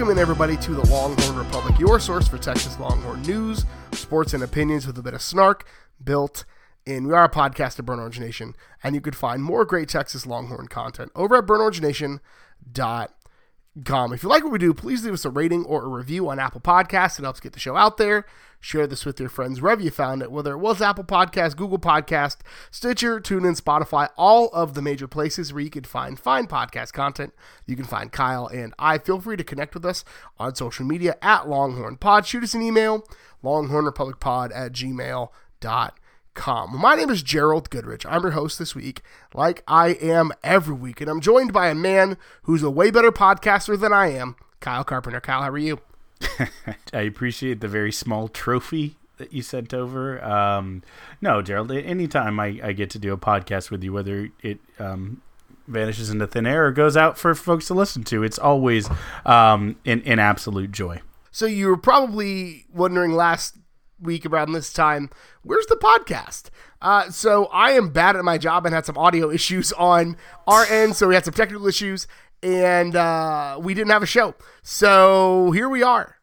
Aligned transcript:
Welcome 0.00 0.16
in, 0.16 0.22
everybody, 0.22 0.56
to 0.56 0.74
the 0.74 0.88
Longhorn 0.88 1.36
Republic, 1.36 1.78
your 1.78 2.00
source 2.00 2.26
for 2.26 2.38
Texas 2.38 2.80
Longhorn 2.80 3.20
news, 3.20 3.66
sports, 3.92 4.32
and 4.32 4.42
opinions 4.42 4.86
with 4.86 4.96
a 4.96 5.02
bit 5.02 5.12
of 5.12 5.20
snark 5.20 5.68
built 6.02 6.46
in. 6.86 7.06
We 7.06 7.12
are 7.12 7.24
a 7.24 7.28
podcast 7.28 7.78
of 7.78 7.84
Burnt 7.84 8.00
Orange 8.00 8.18
Nation, 8.18 8.56
and 8.82 8.94
you 8.94 9.02
could 9.02 9.14
find 9.14 9.42
more 9.42 9.66
great 9.66 9.90
Texas 9.90 10.24
Longhorn 10.24 10.68
content 10.68 11.12
over 11.14 11.36
at 11.36 11.44
burntorangenation.com. 11.44 14.12
If 14.14 14.22
you 14.22 14.28
like 14.30 14.42
what 14.42 14.54
we 14.54 14.58
do, 14.58 14.72
please 14.72 15.04
leave 15.04 15.12
us 15.12 15.26
a 15.26 15.30
rating 15.30 15.66
or 15.66 15.84
a 15.84 15.88
review 15.88 16.30
on 16.30 16.38
Apple 16.38 16.62
Podcasts. 16.62 17.18
It 17.18 17.24
helps 17.24 17.40
get 17.40 17.52
the 17.52 17.60
show 17.60 17.76
out 17.76 17.98
there. 17.98 18.24
Share 18.62 18.86
this 18.86 19.06
with 19.06 19.18
your 19.18 19.30
friends 19.30 19.62
wherever 19.62 19.80
you 19.80 19.90
found 19.90 20.20
it, 20.20 20.30
whether 20.30 20.52
it 20.52 20.58
was 20.58 20.82
Apple 20.82 21.04
Podcast, 21.04 21.56
Google 21.56 21.78
Podcast, 21.78 22.36
Stitcher, 22.70 23.18
TuneIn, 23.18 23.58
Spotify, 23.58 24.10
all 24.18 24.48
of 24.48 24.74
the 24.74 24.82
major 24.82 25.08
places 25.08 25.50
where 25.50 25.62
you 25.62 25.70
can 25.70 25.84
find 25.84 26.20
fine 26.20 26.46
podcast 26.46 26.92
content. 26.92 27.32
You 27.66 27.74
can 27.74 27.86
find 27.86 28.12
Kyle 28.12 28.46
and 28.46 28.74
I. 28.78 28.98
Feel 28.98 29.18
free 29.18 29.38
to 29.38 29.44
connect 29.44 29.72
with 29.72 29.86
us 29.86 30.04
on 30.38 30.54
social 30.54 30.84
media 30.84 31.16
at 31.22 31.48
Longhorn 31.48 31.96
Pod. 31.96 32.26
Shoot 32.26 32.44
us 32.44 32.52
an 32.52 32.60
email, 32.60 33.08
longhornrepublicpod 33.42 34.54
at 34.54 34.72
gmail.com. 34.72 36.78
My 36.78 36.94
name 36.94 37.08
is 37.08 37.22
Gerald 37.22 37.70
Goodrich. 37.70 38.04
I'm 38.04 38.22
your 38.22 38.32
host 38.32 38.58
this 38.58 38.74
week, 38.74 39.00
like 39.32 39.62
I 39.66 39.94
am 39.94 40.32
every 40.44 40.74
week, 40.74 41.00
and 41.00 41.08
I'm 41.08 41.22
joined 41.22 41.54
by 41.54 41.68
a 41.68 41.74
man 41.74 42.18
who's 42.42 42.62
a 42.62 42.70
way 42.70 42.90
better 42.90 43.10
podcaster 43.10 43.80
than 43.80 43.94
I 43.94 44.12
am, 44.12 44.36
Kyle 44.60 44.84
Carpenter. 44.84 45.22
Kyle, 45.22 45.42
how 45.42 45.48
are 45.48 45.56
you? 45.56 45.80
I 46.92 47.00
appreciate 47.00 47.60
the 47.60 47.68
very 47.68 47.92
small 47.92 48.28
trophy 48.28 48.96
that 49.18 49.32
you 49.32 49.42
sent 49.42 49.74
over. 49.74 50.22
Um, 50.24 50.82
no, 51.20 51.42
Gerald, 51.42 51.70
anytime 51.70 52.40
I, 52.40 52.60
I 52.62 52.72
get 52.72 52.90
to 52.90 52.98
do 52.98 53.12
a 53.12 53.18
podcast 53.18 53.70
with 53.70 53.84
you, 53.84 53.92
whether 53.92 54.30
it 54.42 54.58
um, 54.78 55.22
vanishes 55.66 56.10
into 56.10 56.26
thin 56.26 56.46
air 56.46 56.66
or 56.66 56.72
goes 56.72 56.96
out 56.96 57.18
for 57.18 57.34
folks 57.34 57.66
to 57.68 57.74
listen 57.74 58.02
to, 58.04 58.22
it's 58.22 58.38
always 58.38 58.88
um, 59.24 59.76
an, 59.84 60.02
an 60.04 60.18
absolute 60.18 60.72
joy. 60.72 61.00
So 61.30 61.46
you 61.46 61.68
were 61.68 61.76
probably 61.76 62.66
wondering 62.72 63.12
last 63.12 63.56
week 64.00 64.26
around 64.26 64.52
this 64.52 64.72
time, 64.72 65.10
where's 65.42 65.66
the 65.66 65.76
podcast? 65.76 66.50
Uh, 66.82 67.10
so 67.10 67.46
I 67.46 67.72
am 67.72 67.90
bad 67.90 68.16
at 68.16 68.24
my 68.24 68.38
job 68.38 68.64
and 68.64 68.74
had 68.74 68.86
some 68.86 68.98
audio 68.98 69.30
issues 69.30 69.72
on 69.72 70.16
our 70.46 70.64
end, 70.64 70.96
so 70.96 71.08
we 71.08 71.14
had 71.14 71.24
some 71.24 71.34
technical 71.34 71.66
issues, 71.66 72.06
and 72.42 72.96
uh, 72.96 73.58
we 73.60 73.74
didn't 73.74 73.90
have 73.90 74.02
a 74.02 74.06
show. 74.06 74.34
So 74.62 75.50
here 75.52 75.68
we 75.68 75.82
are, 75.82 76.16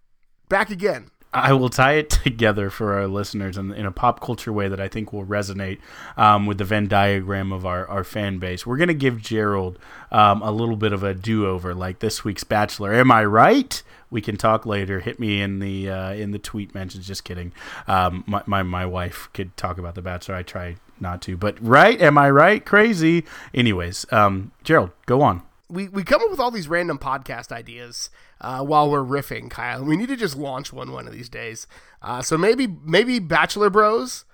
back 0.49 0.69
again. 0.69 1.11
I 1.33 1.53
will 1.53 1.69
tie 1.69 1.93
it 1.93 2.09
together 2.23 2.69
for 2.69 2.93
our 2.93 3.07
listeners 3.07 3.57
in, 3.57 3.71
in 3.71 3.85
a 3.85 3.91
pop 3.91 4.21
culture 4.21 4.53
way 4.53 4.67
that 4.69 4.79
I 4.79 4.87
think 4.87 5.11
will 5.11 5.25
resonate 5.25 5.79
um, 6.15 6.45
with 6.45 6.57
the 6.57 6.63
Venn 6.63 6.87
diagram 6.87 7.51
of 7.51 7.65
our, 7.65 7.87
our 7.87 8.03
fan 8.03 8.39
base. 8.39 8.65
We're 8.65 8.77
going 8.77 8.87
to 8.87 8.93
give 8.93 9.21
Gerald 9.21 9.77
um, 10.11 10.41
a 10.41 10.51
little 10.51 10.77
bit 10.77 10.93
of 10.93 11.03
a 11.03 11.13
do 11.13 11.45
over, 11.45 11.75
like 11.75 11.99
this 11.99 12.23
week's 12.23 12.43
Bachelor. 12.43 12.93
Am 12.93 13.11
I 13.11 13.25
right? 13.25 13.81
We 14.09 14.21
can 14.21 14.37
talk 14.37 14.65
later. 14.65 15.01
Hit 15.01 15.19
me 15.19 15.41
in 15.41 15.59
the 15.59 15.89
uh, 15.89 16.13
in 16.13 16.31
the 16.31 16.39
tweet 16.39 16.73
mentions. 16.73 17.05
Just 17.05 17.25
kidding. 17.25 17.51
Um, 17.87 18.23
my, 18.25 18.41
my 18.45 18.63
my 18.63 18.85
wife 18.85 19.27
could 19.33 19.57
talk 19.57 19.77
about 19.77 19.95
the 19.95 20.01
Bachelor. 20.01 20.35
I 20.35 20.43
try 20.43 20.77
not 20.97 21.21
to, 21.23 21.35
but 21.35 21.61
right? 21.61 22.01
Am 22.01 22.17
I 22.17 22.29
right? 22.29 22.65
Crazy. 22.65 23.25
Anyways, 23.53 24.05
um, 24.13 24.53
Gerald, 24.63 24.91
go 25.05 25.21
on 25.21 25.41
we, 25.69 25.89
we 25.89 26.03
come 26.03 26.21
up 26.21 26.29
with 26.29 26.39
all 26.39 26.51
these 26.51 26.67
random 26.67 26.97
podcast 26.97 27.51
ideas 27.51 28.09
uh, 28.39 28.63
while 28.63 28.89
we're 28.89 29.03
riffing, 29.03 29.49
Kyle. 29.49 29.83
We 29.83 29.97
need 29.97 30.09
to 30.09 30.15
just 30.15 30.37
launch 30.37 30.71
one 30.71 30.91
one 30.91 31.07
of 31.07 31.13
these 31.13 31.29
days. 31.29 31.67
Uh, 32.01 32.21
so 32.21 32.37
maybe 32.37 32.67
maybe 32.67 33.19
Bachelor 33.19 33.69
Bros 33.69 34.25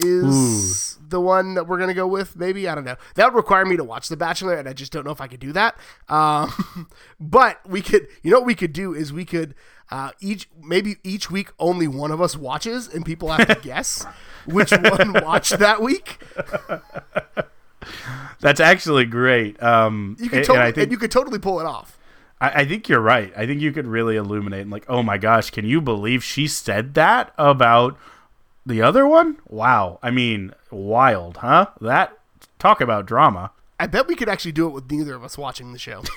is 0.00 0.98
Ooh. 0.98 1.08
the 1.08 1.20
one 1.20 1.54
that 1.54 1.66
we're 1.66 1.78
gonna 1.78 1.94
go 1.94 2.06
with. 2.06 2.36
Maybe 2.36 2.68
I 2.68 2.74
don't 2.74 2.84
know. 2.84 2.96
That 3.16 3.26
would 3.26 3.36
require 3.36 3.64
me 3.64 3.76
to 3.76 3.84
watch 3.84 4.08
The 4.08 4.16
Bachelor, 4.16 4.54
and 4.54 4.68
I 4.68 4.72
just 4.72 4.92
don't 4.92 5.04
know 5.04 5.12
if 5.12 5.20
I 5.20 5.26
could 5.26 5.40
do 5.40 5.52
that. 5.52 5.76
Um, 6.08 6.88
but 7.20 7.60
we 7.68 7.82
could. 7.82 8.08
You 8.22 8.30
know 8.30 8.38
what 8.38 8.46
we 8.46 8.54
could 8.54 8.72
do 8.72 8.94
is 8.94 9.12
we 9.12 9.24
could 9.24 9.54
uh, 9.90 10.12
each 10.20 10.48
maybe 10.60 10.96
each 11.04 11.30
week 11.30 11.50
only 11.58 11.86
one 11.86 12.10
of 12.10 12.20
us 12.20 12.36
watches, 12.36 12.88
and 12.88 13.04
people 13.04 13.28
have 13.28 13.46
to 13.46 13.54
guess 13.62 14.06
which 14.46 14.70
one 14.72 15.12
watched 15.22 15.58
that 15.58 15.82
week. 15.82 16.22
That's 18.42 18.60
actually 18.60 19.06
great. 19.06 19.62
Um, 19.62 20.16
you 20.18 20.28
could 20.28 20.44
totally, 20.44 20.72
think, 20.72 20.90
you 20.90 20.98
could 20.98 21.12
totally 21.12 21.38
pull 21.38 21.60
it 21.60 21.66
off. 21.66 21.96
I, 22.40 22.48
I, 22.48 22.64
think 22.64 22.88
you're 22.88 23.00
right. 23.00 23.32
I 23.36 23.46
think 23.46 23.60
you 23.60 23.70
could 23.72 23.86
really 23.86 24.16
illuminate 24.16 24.62
and 24.62 24.70
like, 24.70 24.84
oh 24.88 25.02
my 25.02 25.16
gosh, 25.16 25.50
can 25.50 25.64
you 25.64 25.80
believe 25.80 26.24
she 26.24 26.48
said 26.48 26.94
that 26.94 27.32
about 27.38 27.96
the 28.66 28.82
other 28.82 29.06
one? 29.06 29.38
Wow. 29.48 30.00
I 30.02 30.10
mean, 30.10 30.52
wild, 30.72 31.36
huh? 31.38 31.68
That 31.80 32.18
talk 32.58 32.80
about 32.80 33.06
drama. 33.06 33.52
I 33.78 33.86
bet 33.86 34.08
we 34.08 34.16
could 34.16 34.28
actually 34.28 34.52
do 34.52 34.66
it 34.66 34.70
with 34.70 34.90
neither 34.90 35.14
of 35.14 35.22
us 35.22 35.38
watching 35.38 35.72
the 35.72 35.78
show. 35.78 36.02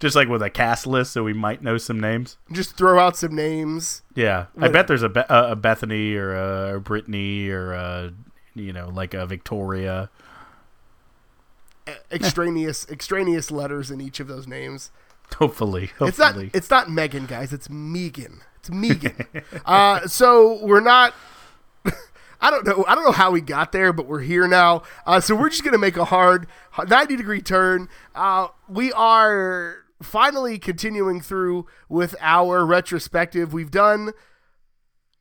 Just 0.00 0.16
like 0.16 0.26
with 0.28 0.42
a 0.42 0.50
cast 0.50 0.84
list, 0.84 1.12
so 1.12 1.22
we 1.22 1.32
might 1.32 1.62
know 1.62 1.78
some 1.78 2.00
names. 2.00 2.36
Just 2.50 2.76
throw 2.76 2.98
out 2.98 3.16
some 3.16 3.36
names. 3.36 4.02
Yeah, 4.16 4.46
I 4.58 4.66
bet 4.66 4.88
there's 4.88 5.04
a, 5.04 5.08
Be- 5.08 5.22
a 5.28 5.54
Bethany 5.54 6.16
or 6.16 6.34
a 6.74 6.80
Brittany 6.80 7.48
or 7.48 7.72
a 7.72 8.12
you 8.54 8.72
know, 8.72 8.88
like 8.88 9.14
a 9.14 9.26
Victoria. 9.26 10.10
Extraneous 12.10 12.88
extraneous 12.90 13.50
letters 13.50 13.90
in 13.90 14.00
each 14.00 14.20
of 14.20 14.28
those 14.28 14.46
names. 14.46 14.90
Hopefully, 15.36 15.86
hopefully. 15.98 16.08
It's 16.08 16.18
not 16.18 16.36
it's 16.54 16.70
not 16.70 16.90
Megan, 16.90 17.26
guys. 17.26 17.52
It's 17.52 17.68
Megan. 17.68 18.42
It's 18.56 18.70
Megan. 18.70 19.26
uh, 19.66 20.06
so 20.06 20.64
we're 20.64 20.80
not. 20.80 21.14
I 22.40 22.50
don't 22.50 22.66
know. 22.66 22.84
I 22.86 22.94
don't 22.94 23.04
know 23.04 23.12
how 23.12 23.30
we 23.30 23.40
got 23.40 23.72
there, 23.72 23.92
but 23.92 24.06
we're 24.06 24.20
here 24.20 24.46
now. 24.46 24.82
Uh, 25.06 25.20
so 25.20 25.34
we're 25.34 25.48
just 25.48 25.64
gonna 25.64 25.78
make 25.78 25.96
a 25.96 26.04
hard 26.04 26.46
90 26.78 27.16
degree 27.16 27.40
turn. 27.40 27.88
Uh, 28.14 28.48
we 28.68 28.92
are 28.92 29.78
finally 30.02 30.58
continuing 30.58 31.20
through 31.20 31.66
with 31.88 32.14
our 32.20 32.66
retrospective. 32.66 33.52
We've 33.52 33.70
done 33.70 34.12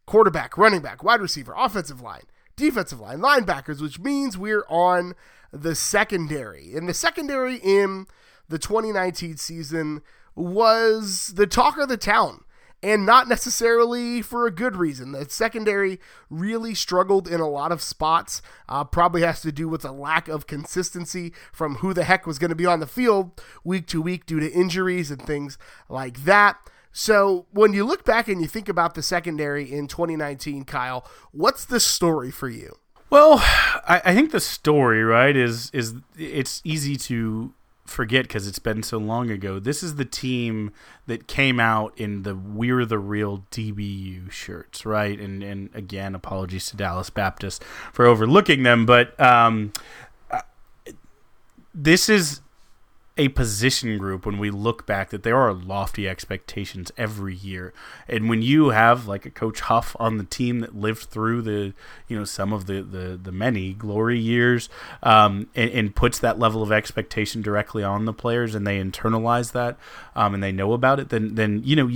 quarterback, 0.05 0.57
running 0.57 0.81
back, 0.81 1.03
wide 1.03 1.21
receiver, 1.21 1.53
offensive 1.55 2.01
line, 2.01 2.23
defensive 2.61 2.99
line, 2.99 3.19
linebackers, 3.19 3.81
which 3.81 3.99
means 3.99 4.37
we're 4.37 4.65
on 4.69 5.15
the 5.51 5.75
secondary. 5.75 6.73
And 6.75 6.87
the 6.87 6.93
secondary 6.93 7.55
in 7.55 8.05
the 8.47 8.59
2019 8.59 9.37
season 9.37 10.01
was 10.35 11.33
the 11.35 11.47
talk 11.47 11.77
of 11.77 11.89
the 11.89 11.97
town. 11.97 12.43
And 12.83 13.05
not 13.05 13.27
necessarily 13.27 14.23
for 14.23 14.47
a 14.47 14.51
good 14.51 14.75
reason. 14.75 15.11
The 15.11 15.29
secondary 15.29 15.99
really 16.31 16.73
struggled 16.73 17.27
in 17.27 17.39
a 17.39 17.47
lot 17.47 17.71
of 17.71 17.79
spots. 17.79 18.41
Uh, 18.67 18.83
probably 18.83 19.21
has 19.21 19.41
to 19.41 19.51
do 19.51 19.69
with 19.69 19.85
a 19.85 19.91
lack 19.91 20.27
of 20.27 20.47
consistency 20.47 21.31
from 21.51 21.75
who 21.75 21.93
the 21.93 22.05
heck 22.05 22.25
was 22.25 22.39
going 22.39 22.49
to 22.49 22.55
be 22.55 22.65
on 22.65 22.79
the 22.79 22.87
field 22.87 23.39
week 23.63 23.85
to 23.87 24.01
week 24.01 24.25
due 24.25 24.39
to 24.39 24.51
injuries 24.51 25.11
and 25.11 25.21
things 25.21 25.59
like 25.89 26.23
that. 26.23 26.57
So 26.91 27.45
when 27.51 27.73
you 27.73 27.85
look 27.85 28.03
back 28.03 28.27
and 28.27 28.41
you 28.41 28.47
think 28.47 28.67
about 28.67 28.95
the 28.95 29.01
secondary 29.01 29.71
in 29.71 29.87
2019, 29.87 30.65
Kyle, 30.65 31.05
what's 31.31 31.65
the 31.65 31.79
story 31.79 32.31
for 32.31 32.49
you? 32.49 32.77
Well, 33.09 33.39
I, 33.39 34.01
I 34.05 34.13
think 34.15 34.31
the 34.31 34.39
story, 34.39 35.03
right, 35.03 35.35
is 35.35 35.69
is 35.73 35.95
it's 36.17 36.61
easy 36.63 36.95
to 36.95 37.53
forget 37.85 38.23
because 38.23 38.47
it's 38.47 38.59
been 38.59 38.83
so 38.83 38.97
long 38.97 39.29
ago. 39.29 39.59
This 39.59 39.83
is 39.83 39.95
the 39.95 40.05
team 40.05 40.71
that 41.07 41.27
came 41.27 41.59
out 41.59 41.93
in 41.97 42.23
the 42.23 42.35
"We're 42.35 42.85
the 42.85 42.99
Real" 42.99 43.43
DBU 43.51 44.31
shirts, 44.31 44.85
right? 44.85 45.19
And 45.19 45.43
and 45.43 45.69
again, 45.73 46.15
apologies 46.15 46.67
to 46.67 46.77
Dallas 46.77 47.09
Baptist 47.09 47.65
for 47.91 48.05
overlooking 48.05 48.63
them, 48.63 48.85
but 48.85 49.19
um, 49.19 49.73
this 51.73 52.07
is 52.07 52.41
a 53.21 53.27
position 53.29 53.99
group 53.99 54.25
when 54.25 54.39
we 54.39 54.49
look 54.49 54.87
back 54.87 55.11
that 55.11 55.21
there 55.21 55.37
are 55.37 55.53
lofty 55.53 56.09
expectations 56.09 56.91
every 56.97 57.35
year. 57.35 57.71
And 58.07 58.27
when 58.27 58.41
you 58.41 58.69
have 58.69 59.07
like 59.07 59.27
a 59.27 59.29
coach 59.29 59.59
huff 59.59 59.95
on 59.99 60.17
the 60.17 60.23
team 60.23 60.61
that 60.61 60.75
lived 60.75 61.03
through 61.03 61.43
the 61.43 61.73
you 62.07 62.17
know 62.17 62.25
some 62.25 62.51
of 62.51 62.65
the 62.65 62.81
the, 62.81 63.19
the 63.21 63.31
many 63.31 63.73
glory 63.73 64.19
years 64.19 64.69
um, 65.03 65.47
and, 65.53 65.69
and, 65.69 65.95
puts 65.95 66.17
that 66.17 66.39
level 66.39 66.63
of 66.63 66.71
expectation 66.71 67.43
directly 67.43 67.83
on 67.83 68.05
the 68.05 68.13
players 68.13 68.55
and 68.55 68.65
they 68.65 68.81
internalize 68.81 69.51
that 69.51 69.77
um, 70.15 70.33
and 70.33 70.41
they 70.41 70.51
know 70.51 70.73
about 70.73 70.99
it 70.99 71.09
then 71.09 71.35
then 71.35 71.61
you 71.63 71.75
know 71.75 71.89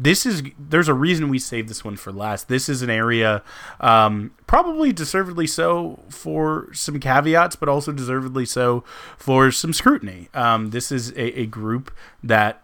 this 0.00 0.24
is 0.24 0.42
there's 0.58 0.88
a 0.88 0.94
reason 0.94 1.28
we 1.28 1.38
saved 1.38 1.68
this 1.68 1.84
one 1.84 1.96
for 1.96 2.12
last. 2.12 2.48
This 2.48 2.68
is 2.68 2.82
an 2.82 2.90
area, 2.90 3.42
um, 3.80 4.30
probably 4.46 4.92
deservedly 4.92 5.46
so 5.46 6.00
for 6.08 6.68
some 6.72 7.00
caveats, 7.00 7.56
but 7.56 7.68
also 7.68 7.90
deservedly 7.90 8.46
so 8.46 8.84
for 9.16 9.50
some 9.50 9.72
scrutiny. 9.72 10.28
Um, 10.34 10.70
this 10.70 10.92
is 10.92 11.10
a, 11.12 11.40
a, 11.40 11.46
group 11.46 11.90
that 12.22 12.62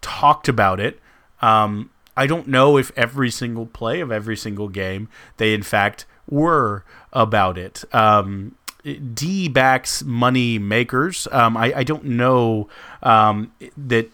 talked 0.00 0.48
about 0.48 0.80
it. 0.80 0.98
Um, 1.42 1.90
I 2.16 2.26
don't 2.26 2.48
know 2.48 2.78
if 2.78 2.90
every 2.96 3.30
single 3.30 3.66
play 3.66 4.00
of 4.00 4.10
every 4.10 4.36
single 4.36 4.68
game 4.68 5.08
they 5.36 5.52
in 5.52 5.62
fact 5.62 6.06
were 6.28 6.84
about 7.12 7.58
it. 7.58 7.84
Um, 7.94 8.56
D 8.82 9.48
backs 9.48 10.02
money 10.02 10.58
makers. 10.58 11.28
Um, 11.30 11.56
I, 11.56 11.72
I, 11.76 11.84
don't 11.84 12.04
know 12.04 12.68
um, 13.02 13.52
that 13.76 14.10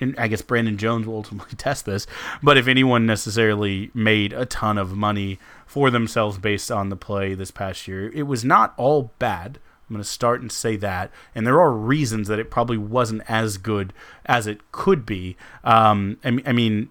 and 0.00 0.14
I 0.18 0.28
guess 0.28 0.42
Brandon 0.42 0.76
Jones 0.76 1.06
will 1.06 1.16
ultimately 1.16 1.54
test 1.56 1.86
this, 1.86 2.06
but 2.42 2.56
if 2.56 2.68
anyone 2.68 3.06
necessarily 3.06 3.90
made 3.94 4.32
a 4.32 4.46
ton 4.46 4.78
of 4.78 4.96
money 4.96 5.38
for 5.66 5.90
themselves 5.90 6.38
based 6.38 6.70
on 6.70 6.88
the 6.88 6.96
play 6.96 7.34
this 7.34 7.50
past 7.50 7.88
year, 7.88 8.10
it 8.10 8.24
was 8.24 8.44
not 8.44 8.74
all 8.76 9.12
bad. 9.18 9.58
I'm 9.88 9.94
going 9.94 10.02
to 10.02 10.08
start 10.08 10.42
and 10.42 10.52
say 10.52 10.76
that. 10.76 11.10
And 11.34 11.46
there 11.46 11.60
are 11.60 11.72
reasons 11.72 12.28
that 12.28 12.38
it 12.38 12.50
probably 12.50 12.76
wasn't 12.76 13.22
as 13.26 13.56
good 13.56 13.94
as 14.26 14.46
it 14.46 14.70
could 14.70 15.06
be. 15.06 15.36
Um, 15.64 16.18
I, 16.22 16.38
I 16.44 16.52
mean, 16.52 16.90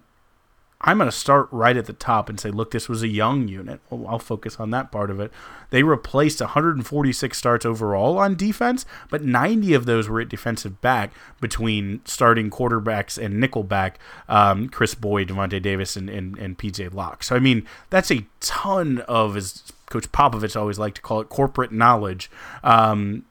I'm 0.80 0.98
going 0.98 1.10
to 1.10 1.16
start 1.16 1.48
right 1.50 1.76
at 1.76 1.86
the 1.86 1.92
top 1.92 2.28
and 2.28 2.38
say, 2.38 2.50
look, 2.50 2.70
this 2.70 2.88
was 2.88 3.02
a 3.02 3.08
young 3.08 3.48
unit. 3.48 3.80
Well, 3.90 4.06
I'll 4.06 4.20
focus 4.20 4.60
on 4.60 4.70
that 4.70 4.92
part 4.92 5.10
of 5.10 5.18
it. 5.18 5.32
They 5.70 5.82
replaced 5.82 6.40
146 6.40 7.36
starts 7.36 7.66
overall 7.66 8.16
on 8.18 8.36
defense, 8.36 8.86
but 9.10 9.24
90 9.24 9.74
of 9.74 9.86
those 9.86 10.08
were 10.08 10.20
at 10.20 10.28
defensive 10.28 10.80
back 10.80 11.12
between 11.40 12.00
starting 12.04 12.48
cornerbacks 12.48 13.22
and 13.22 13.42
nickelback, 13.42 13.94
um, 14.28 14.68
Kris 14.68 14.94
Boyd, 14.94 15.28
Davante 15.30 15.60
Davis, 15.60 15.96
and, 15.96 16.08
and, 16.08 16.38
and 16.38 16.56
PJ 16.56 16.94
Locke. 16.94 17.24
So, 17.24 17.34
I 17.34 17.40
mean, 17.40 17.66
that's 17.90 18.12
a 18.12 18.24
ton 18.38 19.00
of, 19.08 19.36
as 19.36 19.64
Coach 19.86 20.12
Popovich 20.12 20.58
always 20.58 20.78
liked 20.78 20.96
to 20.96 21.02
call 21.02 21.20
it, 21.20 21.28
corporate 21.28 21.72
knowledge 21.72 22.30
um, 22.62 23.24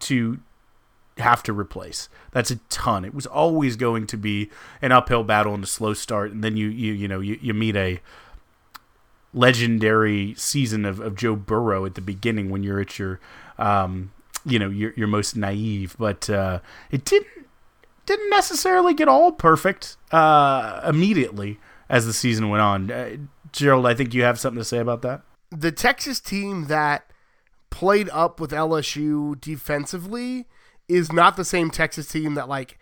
to 0.00 0.38
have 1.20 1.42
to 1.44 1.52
replace. 1.52 2.08
That's 2.32 2.50
a 2.50 2.56
ton. 2.68 3.04
It 3.04 3.14
was 3.14 3.26
always 3.26 3.76
going 3.76 4.06
to 4.08 4.16
be 4.16 4.50
an 4.82 4.92
uphill 4.92 5.24
battle 5.24 5.54
and 5.54 5.64
a 5.64 5.66
slow 5.66 5.94
start, 5.94 6.32
and 6.32 6.42
then 6.42 6.56
you 6.56 6.68
you 6.68 6.92
you 6.92 7.08
know 7.08 7.20
you, 7.20 7.38
you 7.40 7.54
meet 7.54 7.76
a 7.76 8.00
legendary 9.32 10.34
season 10.34 10.84
of, 10.84 11.00
of 11.00 11.14
Joe 11.14 11.36
Burrow 11.36 11.86
at 11.86 11.94
the 11.94 12.00
beginning 12.00 12.50
when 12.50 12.62
you're 12.62 12.80
at 12.80 12.98
your 12.98 13.20
um, 13.58 14.12
you 14.44 14.58
know 14.58 14.68
your 14.68 14.92
your 14.96 15.08
most 15.08 15.36
naive, 15.36 15.96
but 15.98 16.28
uh, 16.28 16.60
it 16.90 17.04
didn't 17.04 17.28
didn't 18.06 18.30
necessarily 18.30 18.94
get 18.94 19.08
all 19.08 19.32
perfect 19.32 19.96
uh, 20.10 20.80
immediately 20.86 21.58
as 21.88 22.06
the 22.06 22.12
season 22.12 22.48
went 22.48 22.62
on. 22.62 22.90
Uh, 22.90 23.16
Gerald, 23.52 23.86
I 23.86 23.94
think 23.94 24.14
you 24.14 24.22
have 24.22 24.38
something 24.38 24.58
to 24.58 24.64
say 24.64 24.78
about 24.78 25.02
that. 25.02 25.22
The 25.50 25.72
Texas 25.72 26.20
team 26.20 26.66
that 26.66 27.10
played 27.70 28.08
up 28.10 28.40
with 28.40 28.50
LSU 28.50 29.40
defensively 29.40 30.46
is 30.90 31.12
not 31.12 31.36
the 31.36 31.44
same 31.44 31.70
Texas 31.70 32.08
team 32.08 32.34
that 32.34 32.48
like 32.48 32.78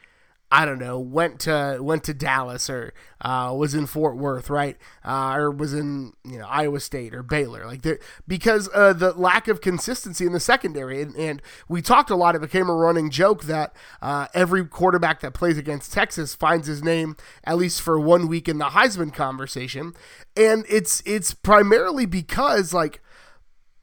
I 0.51 0.65
don't 0.65 0.79
know 0.79 0.99
went 0.99 1.41
to 1.41 1.79
went 1.81 2.05
to 2.05 2.15
Dallas 2.15 2.71
or 2.71 2.95
uh, 3.21 3.55
was 3.55 3.75
in 3.75 3.87
Fort 3.87 4.17
Worth, 4.17 4.49
right? 4.49 4.79
Uh, 5.05 5.35
or 5.35 5.51
was 5.51 5.75
in 5.75 6.15
you 6.25 6.39
know 6.39 6.47
Iowa 6.47 6.81
State 6.81 7.15
or 7.15 7.23
Baylor, 7.23 7.67
like 7.67 7.87
because 8.27 8.71
uh, 8.75 8.95
the 8.95 9.13
lack 9.13 9.47
of 9.47 9.61
consistency 9.61 10.25
in 10.25 10.33
the 10.33 10.41
secondary, 10.41 11.03
and, 11.03 11.15
and, 11.17 11.43
we 11.69 11.83
talked 11.83 12.09
a 12.09 12.17
lot. 12.17 12.35
It 12.35 12.41
became 12.41 12.71
a 12.71 12.75
running 12.75 13.11
joke 13.11 13.45
that 13.45 13.77
uh, 14.01 14.29
every 14.33 14.65
quarterback 14.65 15.21
that 15.21 15.35
plays 15.35 15.59
against 15.59 15.93
Texas 15.93 16.35
finds 16.35 16.67
his 16.67 16.83
name 16.83 17.17
at 17.45 17.59
least 17.59 17.83
for 17.83 18.01
one 18.01 18.27
week 18.27 18.49
in 18.49 18.57
the 18.57 18.67
Heisman 18.67 19.13
conversation, 19.13 19.93
and 20.35 20.65
it's 20.67 21.03
it's 21.05 21.35
primarily 21.35 22.07
because 22.07 22.73
like 22.73 23.03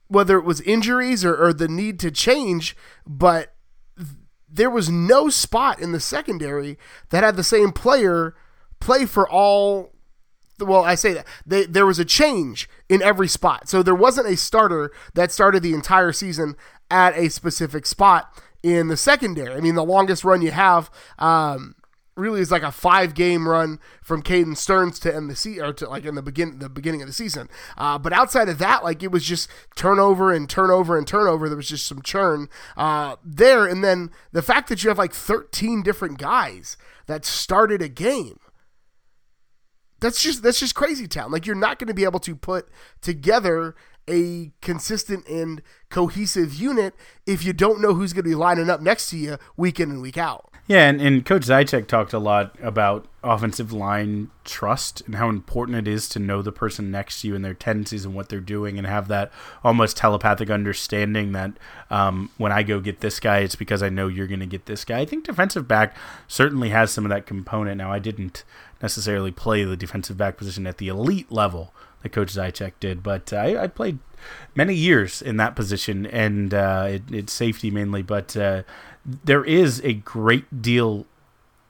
whether 0.07 0.37
it 0.37 0.45
was 0.45 0.61
injuries 0.61 1.23
or, 1.23 1.35
or 1.35 1.53
the 1.53 1.67
need 1.67 1.99
to 1.99 2.11
change, 2.11 2.75
but 3.05 3.54
there 4.55 4.69
was 4.69 4.89
no 4.89 5.29
spot 5.29 5.79
in 5.79 5.91
the 5.91 5.99
secondary 5.99 6.77
that 7.09 7.23
had 7.23 7.35
the 7.35 7.43
same 7.43 7.71
player 7.71 8.35
play 8.79 9.05
for 9.05 9.29
all 9.29 9.91
well, 10.59 10.85
I 10.85 10.95
say 10.95 11.13
that 11.13 11.27
they, 11.45 11.65
there 11.65 11.85
was 11.85 11.99
a 11.99 12.05
change 12.05 12.69
in 12.87 13.01
every 13.01 13.27
spot. 13.27 13.67
So 13.67 13.83
there 13.83 13.93
wasn't 13.93 14.27
a 14.27 14.37
starter 14.37 14.89
that 15.13 15.31
started 15.31 15.63
the 15.63 15.73
entire 15.73 16.13
season 16.13 16.55
at 16.89 17.17
a 17.17 17.29
specific 17.29 17.85
spot 17.85 18.41
in 18.63 18.87
the 18.87 18.95
secondary. 18.95 19.53
I 19.53 19.59
mean, 19.59 19.75
the 19.75 19.83
longest 19.83 20.23
run 20.23 20.41
you 20.41 20.51
have 20.51 20.89
um, 21.19 21.75
really 22.15 22.39
is 22.39 22.51
like 22.51 22.63
a 22.63 22.71
five 22.71 23.13
game 23.13 23.47
run 23.47 23.79
from 24.01 24.23
Caden 24.23 24.55
Sterns 24.55 24.99
to 24.99 25.13
end 25.13 25.29
the 25.29 25.35
season 25.35 25.65
or 25.65 25.73
to 25.73 25.89
like 25.89 26.05
in 26.05 26.15
the 26.15 26.21
begin 26.21 26.59
the 26.59 26.69
beginning 26.69 27.01
of 27.01 27.07
the 27.07 27.13
season. 27.13 27.49
Uh, 27.77 27.97
but 27.97 28.13
outside 28.13 28.49
of 28.49 28.57
that, 28.59 28.83
like 28.83 29.03
it 29.03 29.11
was 29.11 29.25
just 29.25 29.49
turnover 29.75 30.31
and 30.31 30.49
turnover 30.49 30.97
and 30.97 31.07
turnover. 31.07 31.47
There 31.49 31.57
was 31.57 31.69
just 31.69 31.85
some 31.85 32.01
churn 32.01 32.49
uh, 32.77 33.17
there, 33.23 33.65
and 33.65 33.83
then 33.83 34.11
the 34.31 34.41
fact 34.41 34.69
that 34.69 34.83
you 34.83 34.89
have 34.89 34.97
like 34.97 35.13
13 35.13 35.83
different 35.83 36.17
guys 36.17 36.77
that 37.07 37.25
started 37.25 37.81
a 37.81 37.89
game. 37.89 38.39
That's 39.99 40.21
just 40.21 40.43
that's 40.43 40.59
just 40.59 40.75
crazy 40.75 41.07
town. 41.07 41.31
Like 41.31 41.45
you're 41.45 41.55
not 41.55 41.79
going 41.79 41.87
to 41.87 41.93
be 41.93 42.03
able 42.03 42.19
to 42.19 42.35
put 42.35 42.69
together 43.01 43.75
a 44.07 44.51
consistent 44.61 45.27
and 45.27 45.61
cohesive 45.89 46.53
unit 46.53 46.93
if 47.25 47.43
you 47.43 47.53
don't 47.53 47.81
know 47.81 47.93
who's 47.93 48.13
going 48.13 48.23
to 48.23 48.29
be 48.29 48.35
lining 48.35 48.69
up 48.69 48.81
next 48.81 49.09
to 49.09 49.17
you 49.17 49.37
week 49.57 49.79
in 49.79 49.89
and 49.89 50.01
week 50.01 50.17
out. 50.17 50.54
Yeah, 50.67 50.89
and, 50.89 50.99
and 50.99 51.23
Coach 51.23 51.43
Zychek 51.43 51.85
talked 51.85 52.11
a 52.11 52.17
lot 52.17 52.55
about 52.59 53.05
offensive 53.23 53.71
line 53.71 54.31
trust 54.43 55.01
and 55.05 55.15
how 55.15 55.29
important 55.29 55.77
it 55.77 55.87
is 55.87 56.09
to 56.09 56.19
know 56.19 56.41
the 56.41 56.51
person 56.51 56.89
next 56.89 57.21
to 57.21 57.27
you 57.27 57.35
and 57.35 57.45
their 57.45 57.53
tendencies 57.53 58.03
and 58.03 58.15
what 58.15 58.29
they're 58.29 58.39
doing 58.39 58.79
and 58.79 58.87
have 58.87 59.07
that 59.07 59.31
almost 59.63 59.95
telepathic 59.95 60.49
understanding 60.49 61.33
that 61.33 61.51
um, 61.91 62.31
when 62.37 62.51
I 62.51 62.63
go 62.63 62.79
get 62.79 63.01
this 63.01 63.19
guy, 63.19 63.39
it's 63.39 63.55
because 63.55 63.83
I 63.83 63.89
know 63.89 64.07
you're 64.07 64.25
going 64.25 64.39
to 64.39 64.47
get 64.47 64.65
this 64.65 64.83
guy. 64.85 65.01
I 65.01 65.05
think 65.05 65.25
defensive 65.25 65.67
back 65.67 65.95
certainly 66.27 66.69
has 66.69 66.89
some 66.89 67.05
of 67.05 67.09
that 67.09 67.27
component. 67.27 67.77
Now, 67.77 67.91
I 67.91 67.99
didn't 67.99 68.43
necessarily 68.81 69.31
play 69.31 69.63
the 69.63 69.77
defensive 69.77 70.17
back 70.17 70.35
position 70.35 70.65
at 70.65 70.79
the 70.79 70.87
elite 70.87 71.31
level 71.31 71.75
that 72.01 72.11
Coach 72.11 72.33
Zychek 72.33 72.73
did, 72.79 73.03
but 73.03 73.31
I, 73.33 73.63
I, 73.63 73.67
played 73.67 73.99
many 74.53 74.75
years 74.75 75.21
in 75.21 75.37
that 75.37 75.55
position 75.55 76.05
and 76.05 76.53
uh, 76.53 76.87
it, 76.89 77.03
it's 77.11 77.33
safety 77.33 77.71
mainly, 77.71 78.03
but 78.03 78.37
uh, 78.37 78.61
there 79.05 79.43
is 79.43 79.81
a 79.83 79.93
great 79.93 80.61
deal 80.61 81.05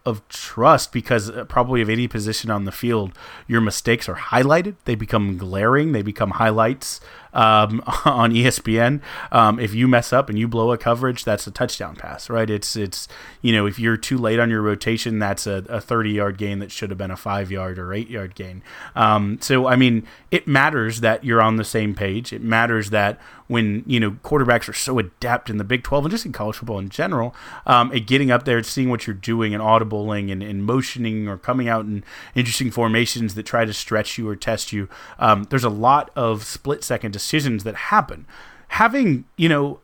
of 0.05 0.27
trust 0.29 0.93
because 0.93 1.29
uh, 1.29 1.43
probably 1.45 1.81
of 1.81 1.89
any 1.89 2.07
position 2.07 2.51
on 2.51 2.65
the 2.65 2.71
field, 2.71 3.11
your 3.47 3.59
mistakes 3.59 4.07
are 4.07 4.15
highlighted. 4.15 4.75
They 4.85 4.95
become 4.95 5.37
glaring. 5.37 5.91
They 5.91 6.03
become 6.03 6.31
highlights 6.31 7.01
um, 7.35 7.83
on 8.05 8.31
ESPN. 8.31 9.01
Um, 9.31 9.59
if 9.59 9.75
you 9.75 9.87
mess 9.87 10.11
up 10.11 10.29
and 10.29 10.39
you 10.39 10.47
blow 10.47 10.71
a 10.71 10.77
coverage, 10.77 11.23
that's 11.23 11.45
a 11.45 11.51
touchdown 11.51 11.95
pass, 11.95 12.29
right? 12.29 12.49
It's 12.49 12.75
it's 12.75 13.07
you 13.41 13.53
know 13.53 13.67
if 13.67 13.77
you're 13.77 13.97
too 13.97 14.17
late 14.17 14.39
on 14.39 14.49
your 14.49 14.61
rotation, 14.61 15.19
that's 15.19 15.45
a, 15.45 15.63
a 15.69 15.79
30 15.79 16.11
yard 16.11 16.37
gain 16.37 16.59
that 16.59 16.71
should 16.71 16.89
have 16.89 16.97
been 16.97 17.11
a 17.11 17.17
five 17.17 17.51
yard 17.51 17.77
or 17.77 17.93
eight 17.93 18.09
yard 18.09 18.33
gain. 18.33 18.63
Um, 18.95 19.37
so 19.41 19.67
I 19.67 19.75
mean, 19.75 20.07
it 20.31 20.47
matters 20.47 21.01
that 21.01 21.23
you're 21.23 21.41
on 21.41 21.57
the 21.57 21.63
same 21.63 21.93
page. 21.93 22.33
It 22.33 22.41
matters 22.41 22.89
that 22.89 23.19
when 23.47 23.83
you 23.85 23.99
know 23.99 24.11
quarterbacks 24.23 24.67
are 24.67 24.73
so 24.73 24.97
adept 24.97 25.49
in 25.49 25.57
the 25.57 25.63
Big 25.63 25.83
12 25.83 26.05
and 26.05 26.11
just 26.11 26.25
in 26.25 26.31
college 26.31 26.55
football 26.55 26.79
in 26.79 26.89
general, 26.89 27.35
um, 27.67 27.91
at 27.91 28.07
getting 28.07 28.31
up 28.31 28.45
there, 28.45 28.57
and 28.57 28.65
seeing 28.65 28.89
what 28.89 29.05
you're 29.05 29.13
doing, 29.13 29.53
and 29.53 29.61
audibling 29.61 30.31
and, 30.31 30.41
and 30.41 30.65
motioning 30.65 31.27
or 31.27 31.37
coming 31.37 31.67
out 31.67 31.85
in 31.85 32.03
interesting 32.33 32.71
formations 32.71 33.35
that 33.35 33.43
try 33.43 33.65
to 33.65 33.73
stretch 33.73 34.17
you 34.17 34.27
or 34.27 34.35
test 34.35 34.71
you. 34.71 34.87
Um, 35.19 35.45
there's 35.49 35.63
a 35.63 35.69
lot 35.69 36.09
of 36.15 36.43
split 36.45 36.83
second 36.83 37.11
decisions 37.11 37.24
that 37.63 37.75
happen. 37.75 38.25
Having, 38.69 39.25
you 39.37 39.49
know, 39.49 39.79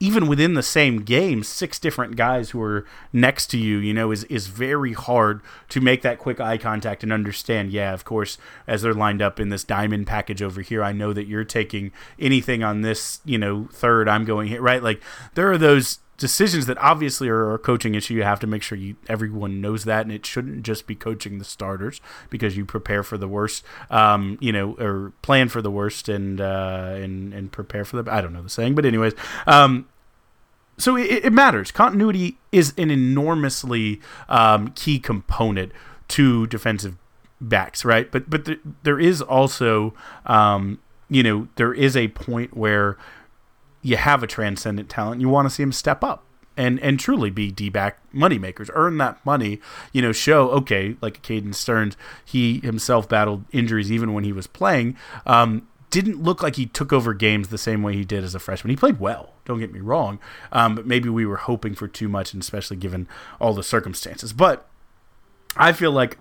even 0.00 0.28
within 0.28 0.54
the 0.54 0.62
same 0.62 1.02
game, 1.02 1.42
six 1.42 1.78
different 1.78 2.14
guys 2.14 2.50
who 2.50 2.62
are 2.62 2.86
next 3.12 3.48
to 3.48 3.58
you, 3.58 3.78
you 3.78 3.92
know, 3.92 4.12
is 4.12 4.24
is 4.24 4.46
very 4.46 4.92
hard 4.92 5.40
to 5.70 5.80
make 5.80 6.02
that 6.02 6.18
quick 6.18 6.40
eye 6.40 6.56
contact 6.56 7.02
and 7.02 7.12
understand. 7.12 7.72
Yeah, 7.72 7.92
of 7.92 8.04
course, 8.04 8.38
as 8.66 8.82
they're 8.82 8.94
lined 8.94 9.20
up 9.20 9.40
in 9.40 9.48
this 9.48 9.64
diamond 9.64 10.06
package 10.06 10.40
over 10.40 10.60
here, 10.60 10.84
I 10.84 10.92
know 10.92 11.12
that 11.12 11.26
you're 11.26 11.44
taking 11.44 11.90
anything 12.18 12.62
on 12.62 12.82
this, 12.82 13.20
you 13.24 13.38
know, 13.38 13.68
third. 13.72 14.08
I'm 14.08 14.24
going 14.24 14.48
here, 14.48 14.62
right? 14.62 14.82
Like 14.82 15.02
there 15.34 15.50
are 15.50 15.58
those 15.58 15.98
decisions 16.18 16.66
that 16.66 16.76
obviously 16.78 17.28
are 17.28 17.54
a 17.54 17.58
coaching 17.58 17.94
issue. 17.94 18.14
You 18.14 18.24
have 18.24 18.40
to 18.40 18.46
make 18.46 18.62
sure 18.62 18.76
you 18.76 18.96
everyone 19.08 19.60
knows 19.60 19.84
that, 19.84 20.02
and 20.02 20.12
it 20.12 20.26
shouldn't 20.26 20.64
just 20.64 20.86
be 20.86 20.94
coaching 20.94 21.38
the 21.38 21.44
starters 21.44 22.00
because 22.28 22.56
you 22.56 22.66
prepare 22.66 23.02
for 23.02 23.16
the 23.16 23.28
worst, 23.28 23.64
um, 23.90 24.36
you 24.40 24.52
know, 24.52 24.76
or 24.78 25.12
plan 25.22 25.48
for 25.48 25.62
the 25.62 25.70
worst 25.70 26.08
and 26.08 26.40
uh, 26.40 26.92
and 26.94 27.32
and 27.32 27.50
prepare 27.52 27.84
for 27.84 28.02
the. 28.02 28.12
I 28.12 28.20
don't 28.20 28.34
know 28.34 28.42
the 28.42 28.50
saying, 28.50 28.74
but 28.74 28.84
anyways, 28.84 29.14
um, 29.46 29.88
so 30.76 30.96
it, 30.96 31.24
it, 31.24 31.32
matters. 31.32 31.70
Continuity 31.70 32.38
is 32.52 32.74
an 32.76 32.90
enormously 32.90 34.00
um, 34.28 34.68
key 34.72 34.98
component 34.98 35.72
to 36.08 36.46
defensive 36.48 36.96
backs, 37.40 37.84
right? 37.84 38.10
But 38.10 38.28
but 38.28 38.44
the, 38.44 38.58
there 38.82 38.98
is 38.98 39.22
also, 39.22 39.94
um, 40.26 40.80
you 41.08 41.22
know, 41.22 41.48
there 41.54 41.72
is 41.72 41.96
a 41.96 42.08
point 42.08 42.56
where 42.56 42.98
you 43.82 43.96
have 43.96 44.22
a 44.22 44.26
transcendent 44.26 44.88
talent, 44.88 45.20
you 45.20 45.28
want 45.28 45.48
to 45.48 45.54
see 45.54 45.62
him 45.62 45.72
step 45.72 46.02
up 46.02 46.24
and 46.58 46.80
and 46.80 46.98
truly 46.98 47.30
be 47.30 47.50
D 47.50 47.70
back 47.70 48.00
money 48.12 48.38
makers, 48.38 48.68
earn 48.74 48.98
that 48.98 49.24
money, 49.24 49.60
you 49.92 50.02
know, 50.02 50.12
show 50.12 50.50
okay, 50.50 50.96
like 51.00 51.22
Caden 51.22 51.54
Sterns, 51.54 51.96
he 52.24 52.58
himself 52.60 53.08
battled 53.08 53.44
injuries 53.52 53.90
even 53.90 54.12
when 54.12 54.24
he 54.24 54.32
was 54.32 54.46
playing. 54.46 54.96
Um, 55.24 55.68
didn't 55.90 56.22
look 56.22 56.42
like 56.42 56.56
he 56.56 56.66
took 56.66 56.92
over 56.92 57.14
games 57.14 57.48
the 57.48 57.56
same 57.56 57.82
way 57.82 57.94
he 57.94 58.04
did 58.04 58.22
as 58.22 58.34
a 58.34 58.38
freshman. 58.38 58.70
He 58.70 58.76
played 58.76 59.00
well, 59.00 59.32
don't 59.46 59.60
get 59.60 59.72
me 59.72 59.80
wrong, 59.80 60.18
um, 60.52 60.74
but 60.74 60.86
maybe 60.86 61.08
we 61.08 61.24
were 61.24 61.36
hoping 61.36 61.74
for 61.74 61.88
too 61.88 62.08
much, 62.08 62.34
and 62.34 62.42
especially 62.42 62.76
given 62.76 63.08
all 63.40 63.54
the 63.54 63.62
circumstances. 63.62 64.34
But 64.34 64.68
I 65.56 65.72
feel 65.72 65.92
like 65.92 66.18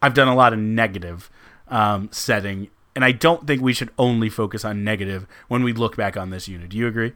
I've 0.00 0.14
done 0.14 0.28
a 0.28 0.34
lot 0.34 0.52
of 0.52 0.58
negative 0.58 1.30
um, 1.68 2.08
setting 2.12 2.68
and 3.00 3.04
I 3.06 3.12
don't 3.12 3.46
think 3.46 3.62
we 3.62 3.72
should 3.72 3.88
only 3.98 4.28
focus 4.28 4.62
on 4.62 4.84
negative 4.84 5.26
when 5.48 5.64
we 5.64 5.72
look 5.72 5.96
back 5.96 6.18
on 6.18 6.28
this 6.28 6.48
unit. 6.48 6.68
Do 6.68 6.76
you 6.76 6.86
agree? 6.86 7.14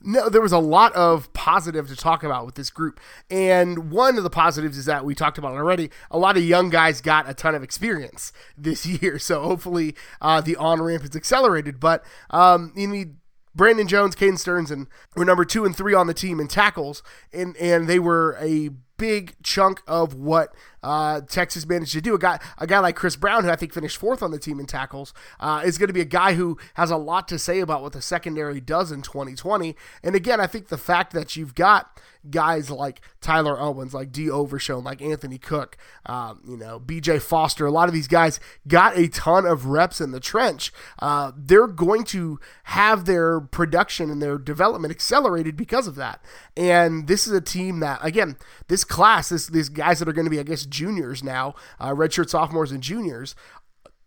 No, 0.00 0.30
there 0.30 0.40
was 0.40 0.50
a 0.50 0.58
lot 0.58 0.94
of 0.94 1.30
positive 1.34 1.88
to 1.88 1.94
talk 1.94 2.24
about 2.24 2.46
with 2.46 2.54
this 2.54 2.70
group. 2.70 2.98
And 3.30 3.90
one 3.90 4.16
of 4.16 4.24
the 4.24 4.30
positives 4.30 4.78
is 4.78 4.86
that 4.86 5.04
we 5.04 5.14
talked 5.14 5.36
about 5.36 5.52
already. 5.52 5.90
A 6.10 6.16
lot 6.16 6.38
of 6.38 6.42
young 6.42 6.70
guys 6.70 7.02
got 7.02 7.28
a 7.28 7.34
ton 7.34 7.54
of 7.54 7.62
experience 7.62 8.32
this 8.56 8.86
year. 9.02 9.18
So 9.18 9.42
hopefully 9.42 9.94
uh, 10.22 10.40
the 10.40 10.56
on 10.56 10.80
ramp 10.80 11.04
is 11.04 11.14
accelerated. 11.14 11.78
But 11.78 12.02
um, 12.30 12.72
you 12.74 12.88
need 12.88 13.16
Brandon 13.54 13.86
Jones, 13.86 14.16
Caden 14.16 14.38
Sterns, 14.38 14.70
and 14.70 14.86
were 15.14 15.26
number 15.26 15.44
two 15.44 15.66
and 15.66 15.76
three 15.76 15.92
on 15.92 16.06
the 16.06 16.14
team 16.14 16.40
in 16.40 16.48
tackles, 16.48 17.02
and 17.30 17.54
and 17.58 17.88
they 17.88 17.98
were 17.98 18.38
a 18.40 18.70
big 18.96 19.34
chunk 19.42 19.82
of 19.86 20.14
what 20.14 20.54
uh, 20.82 21.20
Texas 21.22 21.66
managed 21.66 21.92
to 21.92 22.00
do. 22.00 22.14
A 22.14 22.18
guy, 22.18 22.38
a 22.58 22.66
guy 22.66 22.78
like 22.80 22.96
Chris 22.96 23.16
Brown, 23.16 23.44
who 23.44 23.50
I 23.50 23.56
think 23.56 23.72
finished 23.72 23.96
fourth 23.96 24.22
on 24.22 24.30
the 24.30 24.38
team 24.38 24.58
in 24.58 24.66
tackles, 24.66 25.12
uh, 25.40 25.62
is 25.64 25.78
going 25.78 25.88
to 25.88 25.94
be 25.94 26.00
a 26.00 26.04
guy 26.04 26.34
who 26.34 26.58
has 26.74 26.90
a 26.90 26.96
lot 26.96 27.28
to 27.28 27.38
say 27.38 27.60
about 27.60 27.82
what 27.82 27.92
the 27.92 28.02
secondary 28.02 28.60
does 28.60 28.90
in 28.90 29.02
2020. 29.02 29.76
And 30.02 30.14
again, 30.14 30.40
I 30.40 30.46
think 30.46 30.68
the 30.68 30.78
fact 30.78 31.12
that 31.12 31.36
you've 31.36 31.54
got 31.54 32.00
guys 32.30 32.70
like 32.70 33.00
Tyler 33.20 33.58
Owens, 33.58 33.94
like 33.94 34.12
D. 34.12 34.30
Overshown, 34.30 34.84
like 34.84 35.02
Anthony 35.02 35.38
Cook, 35.38 35.76
um, 36.06 36.40
you 36.46 36.56
know, 36.56 36.78
B.J. 36.78 37.18
Foster, 37.18 37.66
a 37.66 37.70
lot 37.70 37.88
of 37.88 37.94
these 37.94 38.08
guys 38.08 38.38
got 38.68 38.96
a 38.96 39.08
ton 39.08 39.44
of 39.44 39.66
reps 39.66 40.00
in 40.00 40.12
the 40.12 40.20
trench. 40.20 40.72
Uh, 41.00 41.32
they're 41.36 41.66
going 41.66 42.04
to 42.04 42.38
have 42.64 43.04
their 43.04 43.40
production 43.40 44.10
and 44.10 44.22
their 44.22 44.38
development 44.38 44.92
accelerated 44.92 45.56
because 45.56 45.86
of 45.86 45.96
that. 45.96 46.22
And 46.56 47.08
this 47.08 47.26
is 47.26 47.32
a 47.32 47.40
team 47.40 47.80
that, 47.80 47.98
again, 48.02 48.36
this 48.68 48.81
class, 48.84 49.28
this 49.28 49.46
these 49.46 49.68
guys 49.68 49.98
that 49.98 50.08
are 50.08 50.12
going 50.12 50.26
to 50.26 50.30
be, 50.30 50.40
I 50.40 50.44
guess, 50.44 50.66
juniors 50.66 51.22
now, 51.22 51.54
uh, 51.80 51.90
redshirt 51.90 52.30
sophomores 52.30 52.72
and 52.72 52.82
juniors, 52.82 53.34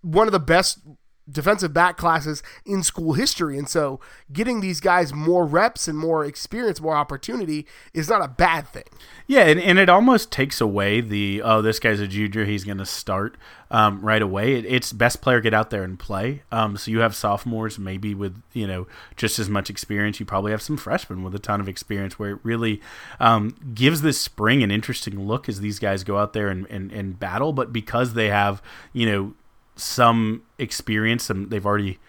one 0.01 0.27
of 0.27 0.31
the 0.31 0.39
best 0.39 0.79
defensive 1.29 1.73
back 1.73 1.97
classes 1.97 2.43
in 2.65 2.83
school 2.83 3.13
history. 3.13 3.57
And 3.57 3.67
so 3.67 3.99
getting 4.31 4.61
these 4.61 4.79
guys 4.79 5.13
more 5.13 5.45
reps 5.45 5.87
and 5.87 5.97
more 5.97 6.23
experience, 6.23 6.79
more 6.79 6.95
opportunity 6.95 7.65
is 7.93 8.09
not 8.09 8.23
a 8.23 8.27
bad 8.27 8.67
thing. 8.67 8.83
Yeah, 9.27 9.41
and, 9.41 9.59
and 9.59 9.79
it 9.79 9.89
almost 9.89 10.31
takes 10.31 10.61
away 10.61 11.01
the, 11.01 11.41
oh, 11.43 11.61
this 11.61 11.79
guy's 11.79 11.99
a 11.99 12.07
junior, 12.07 12.45
he's 12.45 12.63
going 12.63 12.77
to 12.77 12.85
start 12.85 13.37
um, 13.71 14.01
right 14.01 14.21
away. 14.21 14.53
It, 14.53 14.65
it's 14.65 14.93
best 14.93 15.21
player 15.21 15.41
get 15.41 15.53
out 15.53 15.71
there 15.71 15.83
and 15.83 15.97
play. 15.97 16.43
Um, 16.51 16.77
so 16.77 16.91
you 16.91 16.99
have 16.99 17.15
sophomores 17.15 17.79
maybe 17.79 18.13
with, 18.13 18.39
you 18.53 18.67
know, 18.67 18.85
just 19.15 19.39
as 19.39 19.49
much 19.49 19.71
experience. 19.71 20.19
You 20.19 20.27
probably 20.27 20.51
have 20.51 20.61
some 20.61 20.77
freshmen 20.77 21.23
with 21.23 21.33
a 21.33 21.39
ton 21.39 21.59
of 21.59 21.67
experience 21.67 22.19
where 22.19 22.31
it 22.31 22.39
really 22.43 22.81
um, 23.19 23.55
gives 23.73 24.01
this 24.01 24.21
spring 24.21 24.61
an 24.61 24.69
interesting 24.69 25.27
look 25.27 25.49
as 25.49 25.59
these 25.59 25.79
guys 25.79 26.03
go 26.03 26.19
out 26.19 26.33
there 26.33 26.49
and, 26.49 26.67
and, 26.69 26.91
and 26.91 27.19
battle. 27.19 27.51
But 27.51 27.73
because 27.73 28.13
they 28.13 28.29
have, 28.29 28.61
you 28.93 29.07
know, 29.07 29.33
some 29.75 30.43
experience. 30.57 31.23
Some 31.23 31.49
they've 31.49 31.65
already 31.65 31.99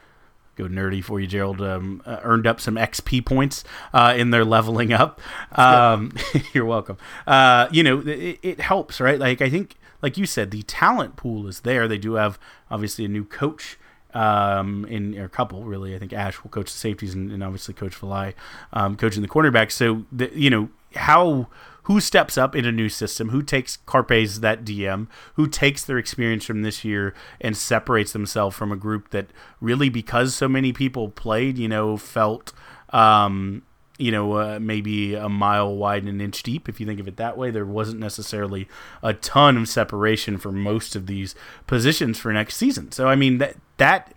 go 0.57 0.65
nerdy 0.65 1.05
for 1.05 1.21
you, 1.21 1.27
Gerald. 1.27 1.61
Um, 1.61 2.03
uh, 2.05 2.19
earned 2.23 2.47
up 2.47 2.61
some 2.61 2.77
XP 2.77 3.25
points 3.25 3.63
uh, 3.93 4.15
in 4.17 4.31
their 4.31 4.45
leveling 4.45 4.93
up. 4.93 5.21
Um, 5.53 6.13
you're 6.53 6.65
welcome. 6.65 6.97
Uh, 7.27 7.69
you 7.71 7.83
know, 7.83 8.01
it, 8.01 8.39
it, 8.43 8.61
helps, 8.61 9.01
right? 9.01 9.19
Like 9.19 9.41
I 9.41 9.51
think, 9.51 9.77
like 10.03 10.17
you 10.17 10.27
said, 10.27 10.51
the 10.51 10.63
talent 10.63 11.17
pool 11.17 11.47
is 11.47 11.61
there. 11.61 11.87
They 11.87 11.99
do 11.99 12.15
have 12.15 12.39
obviously 12.71 13.05
a 13.05 13.09
new 13.09 13.25
coach. 13.25 13.79
Um, 14.15 14.87
in 14.87 15.19
or 15.19 15.25
a 15.25 15.29
couple 15.29 15.65
really, 15.65 15.95
I 15.95 15.99
think 15.99 16.15
Ash 16.15 16.43
will 16.43 16.49
coach 16.49 16.73
the 16.73 16.79
safeties 16.79 17.13
and, 17.13 17.31
and 17.31 17.45
obviously 17.45 17.75
Coach 17.75 18.01
Valai 18.01 18.33
um, 18.73 18.97
coaching 18.97 19.21
the 19.21 19.29
cornerbacks. 19.29 19.73
So 19.73 20.07
the, 20.11 20.31
you 20.35 20.49
know 20.49 20.71
how 20.95 21.49
who 21.87 22.01
steps 22.01 22.37
up 22.37 22.57
in 22.57 22.65
a 22.65 22.73
new 22.73 22.89
system, 22.89 23.29
who 23.29 23.41
takes 23.41 23.79
Carpe's 23.87 24.41
that 24.41 24.65
DM, 24.65 25.07
who 25.35 25.47
takes 25.47 25.85
their 25.85 25.99
experience 25.99 26.45
from 26.45 26.63
this 26.63 26.85
year 26.85 27.15
and 27.41 27.57
separates 27.57 28.13
themselves 28.13 28.57
from 28.57 28.73
a 28.73 28.77
group 28.77 29.11
that 29.11 29.29
really, 29.61 29.89
because 29.89 30.35
so 30.35 30.49
many 30.49 30.73
people 30.73 31.09
played, 31.11 31.57
you 31.57 31.69
know, 31.69 31.97
felt, 31.97 32.53
um, 32.91 33.63
you 33.99 34.11
know, 34.11 34.33
uh, 34.33 34.59
maybe 34.61 35.15
a 35.15 35.29
mile 35.29 35.77
wide 35.77 36.03
and 36.03 36.09
an 36.09 36.21
inch 36.21 36.43
deep. 36.43 36.69
If 36.69 36.81
you 36.81 36.87
think 36.87 36.99
of 36.99 37.07
it 37.07 37.19
that 37.19 37.39
way, 37.39 37.53
there 37.53 37.65
wasn't 37.65 38.01
necessarily 38.01 38.67
a 39.01 39.15
ton 39.15 39.57
of 39.57 39.69
separation 39.69 40.39
for 40.39 40.51
most 40.51 40.97
of 40.97 41.07
these 41.07 41.37
positions 41.69 42.19
for 42.19 42.33
next 42.33 42.57
season. 42.57 42.91
So, 42.91 43.07
I 43.07 43.15
mean, 43.15 43.39
that 43.39 43.59
that 43.77 44.13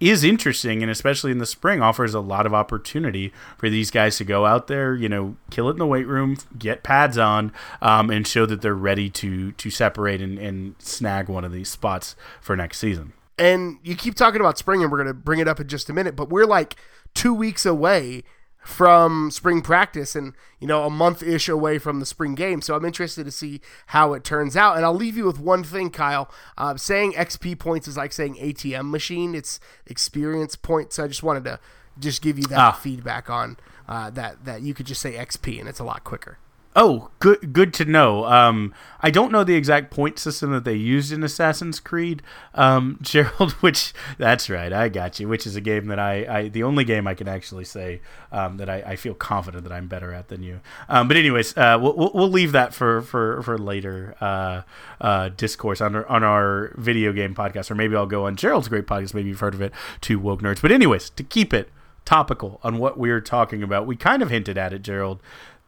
is 0.00 0.24
interesting 0.24 0.82
and 0.82 0.90
especially 0.90 1.30
in 1.30 1.38
the 1.38 1.46
spring 1.46 1.80
offers 1.80 2.14
a 2.14 2.20
lot 2.20 2.46
of 2.46 2.54
opportunity 2.54 3.32
for 3.56 3.70
these 3.70 3.90
guys 3.90 4.16
to 4.16 4.24
go 4.24 4.44
out 4.44 4.66
there 4.66 4.94
you 4.94 5.08
know 5.08 5.36
kill 5.50 5.68
it 5.68 5.72
in 5.72 5.78
the 5.78 5.86
weight 5.86 6.06
room 6.06 6.36
get 6.58 6.82
pads 6.82 7.16
on 7.16 7.52
um, 7.80 8.10
and 8.10 8.26
show 8.26 8.44
that 8.46 8.60
they're 8.60 8.74
ready 8.74 9.08
to 9.08 9.52
to 9.52 9.70
separate 9.70 10.20
and, 10.20 10.38
and 10.38 10.74
snag 10.78 11.28
one 11.28 11.44
of 11.44 11.52
these 11.52 11.68
spots 11.68 12.16
for 12.40 12.56
next 12.56 12.78
season. 12.78 13.12
And 13.38 13.78
you 13.82 13.96
keep 13.96 14.14
talking 14.14 14.40
about 14.40 14.58
spring 14.58 14.82
and 14.82 14.92
we're 14.92 14.98
going 14.98 15.08
to 15.08 15.14
bring 15.14 15.40
it 15.40 15.48
up 15.48 15.58
in 15.60 15.68
just 15.68 15.88
a 15.88 15.92
minute 15.92 16.16
but 16.16 16.28
we're 16.28 16.46
like 16.46 16.76
two 17.14 17.34
weeks 17.34 17.64
away 17.64 18.22
from 18.64 19.30
spring 19.30 19.60
practice 19.60 20.16
and 20.16 20.32
you 20.58 20.66
know 20.66 20.84
a 20.84 20.90
month 20.90 21.22
ish 21.22 21.48
away 21.48 21.78
from 21.78 22.00
the 22.00 22.06
spring 22.06 22.34
game. 22.34 22.62
So 22.62 22.74
i'm 22.74 22.84
interested 22.84 23.24
to 23.24 23.30
see 23.30 23.60
how 23.88 24.14
it 24.14 24.24
turns 24.24 24.56
out. 24.56 24.76
And 24.76 24.84
i'll 24.84 24.94
leave 24.94 25.16
you 25.16 25.26
with 25.26 25.38
one 25.38 25.62
thing 25.62 25.90
kyle. 25.90 26.30
Uh, 26.56 26.76
saying 26.76 27.12
xp 27.12 27.58
points 27.58 27.86
is 27.86 27.96
like 27.96 28.12
saying 28.12 28.36
atm 28.36 28.90
machine. 28.90 29.34
It's 29.34 29.60
experience 29.86 30.56
points. 30.56 30.96
So 30.96 31.04
i 31.04 31.08
just 31.08 31.22
wanted 31.22 31.44
to 31.44 31.60
just 31.98 32.22
give 32.22 32.38
you 32.38 32.44
that 32.44 32.58
ah. 32.58 32.72
feedback 32.72 33.30
on 33.30 33.56
uh, 33.88 34.10
that 34.10 34.44
that 34.44 34.62
you 34.62 34.74
could 34.74 34.86
just 34.86 35.00
say 35.00 35.12
xp 35.12 35.60
and 35.60 35.68
it's 35.68 35.78
a 35.78 35.84
lot 35.84 36.02
quicker 36.02 36.38
Oh, 36.76 37.10
good 37.20 37.52
good 37.52 37.72
to 37.74 37.84
know. 37.84 38.24
Um, 38.24 38.74
I 39.00 39.10
don't 39.10 39.30
know 39.30 39.44
the 39.44 39.54
exact 39.54 39.92
point 39.92 40.18
system 40.18 40.50
that 40.50 40.64
they 40.64 40.74
used 40.74 41.12
in 41.12 41.22
Assassin's 41.22 41.78
Creed, 41.78 42.20
um, 42.52 42.98
Gerald. 43.02 43.52
Which 43.52 43.92
that's 44.18 44.50
right, 44.50 44.72
I 44.72 44.88
got 44.88 45.20
you. 45.20 45.28
Which 45.28 45.46
is 45.46 45.54
a 45.54 45.60
game 45.60 45.86
that 45.86 46.00
I, 46.00 46.26
I 46.38 46.48
the 46.48 46.64
only 46.64 46.82
game 46.82 47.06
I 47.06 47.14
can 47.14 47.28
actually 47.28 47.64
say 47.64 48.00
um, 48.32 48.56
that 48.56 48.68
I, 48.68 48.82
I, 48.82 48.96
feel 48.96 49.14
confident 49.14 49.62
that 49.62 49.72
I'm 49.72 49.86
better 49.86 50.12
at 50.12 50.28
than 50.28 50.42
you. 50.42 50.60
Um, 50.88 51.06
but 51.06 51.16
anyways, 51.16 51.56
uh, 51.56 51.78
we'll, 51.80 52.10
we'll 52.12 52.28
leave 52.28 52.50
that 52.52 52.74
for 52.74 53.02
for 53.02 53.40
for 53.44 53.56
later 53.56 54.16
uh, 54.20 54.62
uh, 55.00 55.28
discourse 55.28 55.80
on 55.80 55.94
our, 55.94 56.06
on 56.08 56.24
our 56.24 56.72
video 56.76 57.12
game 57.12 57.36
podcast, 57.36 57.70
or 57.70 57.76
maybe 57.76 57.94
I'll 57.94 58.06
go 58.06 58.26
on 58.26 58.34
Gerald's 58.34 58.66
great 58.66 58.86
podcast. 58.86 59.14
Maybe 59.14 59.28
you've 59.28 59.40
heard 59.40 59.54
of 59.54 59.62
it, 59.62 59.72
to 60.02 60.18
Woke 60.18 60.42
Nerds. 60.42 60.60
But 60.60 60.72
anyways, 60.72 61.10
to 61.10 61.22
keep 61.22 61.54
it 61.54 61.68
topical 62.04 62.58
on 62.64 62.78
what 62.78 62.98
we're 62.98 63.20
talking 63.20 63.62
about, 63.62 63.86
we 63.86 63.94
kind 63.94 64.22
of 64.22 64.30
hinted 64.30 64.58
at 64.58 64.72
it, 64.72 64.82
Gerald 64.82 65.20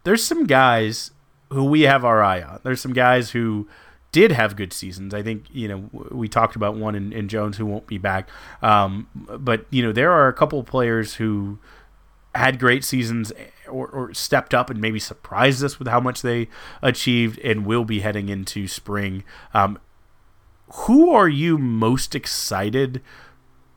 there's 0.06 0.22
some 0.22 0.46
guys 0.46 1.10
who 1.50 1.64
we 1.64 1.82
have 1.82 2.04
our 2.04 2.22
eye 2.22 2.40
on. 2.40 2.60
There's 2.62 2.80
some 2.80 2.92
guys 2.92 3.30
who 3.30 3.66
did 4.12 4.30
have 4.30 4.54
good 4.54 4.72
seasons. 4.72 5.12
I 5.12 5.20
think 5.20 5.46
you 5.50 5.66
know 5.66 5.90
we 6.12 6.28
talked 6.28 6.54
about 6.54 6.76
one 6.76 6.94
in, 6.94 7.12
in 7.12 7.28
Jones 7.28 7.56
who 7.56 7.66
won't 7.66 7.88
be 7.88 7.98
back, 7.98 8.28
um, 8.62 9.08
but 9.14 9.66
you 9.70 9.82
know 9.82 9.90
there 9.90 10.12
are 10.12 10.28
a 10.28 10.32
couple 10.32 10.62
players 10.62 11.14
who 11.16 11.58
had 12.36 12.60
great 12.60 12.84
seasons 12.84 13.32
or, 13.66 13.88
or, 13.88 14.14
stepped 14.14 14.54
up 14.54 14.68
and 14.70 14.78
maybe 14.78 15.00
surprised 15.00 15.64
us 15.64 15.78
with 15.78 15.88
how 15.88 15.98
much 15.98 16.20
they 16.20 16.48
achieved 16.82 17.38
and 17.40 17.64
will 17.64 17.84
be 17.84 18.00
heading 18.00 18.28
into 18.28 18.68
spring. 18.68 19.24
Um, 19.54 19.78
who 20.70 21.10
are 21.10 21.28
you 21.28 21.58
most 21.58 22.14
excited 22.14 23.00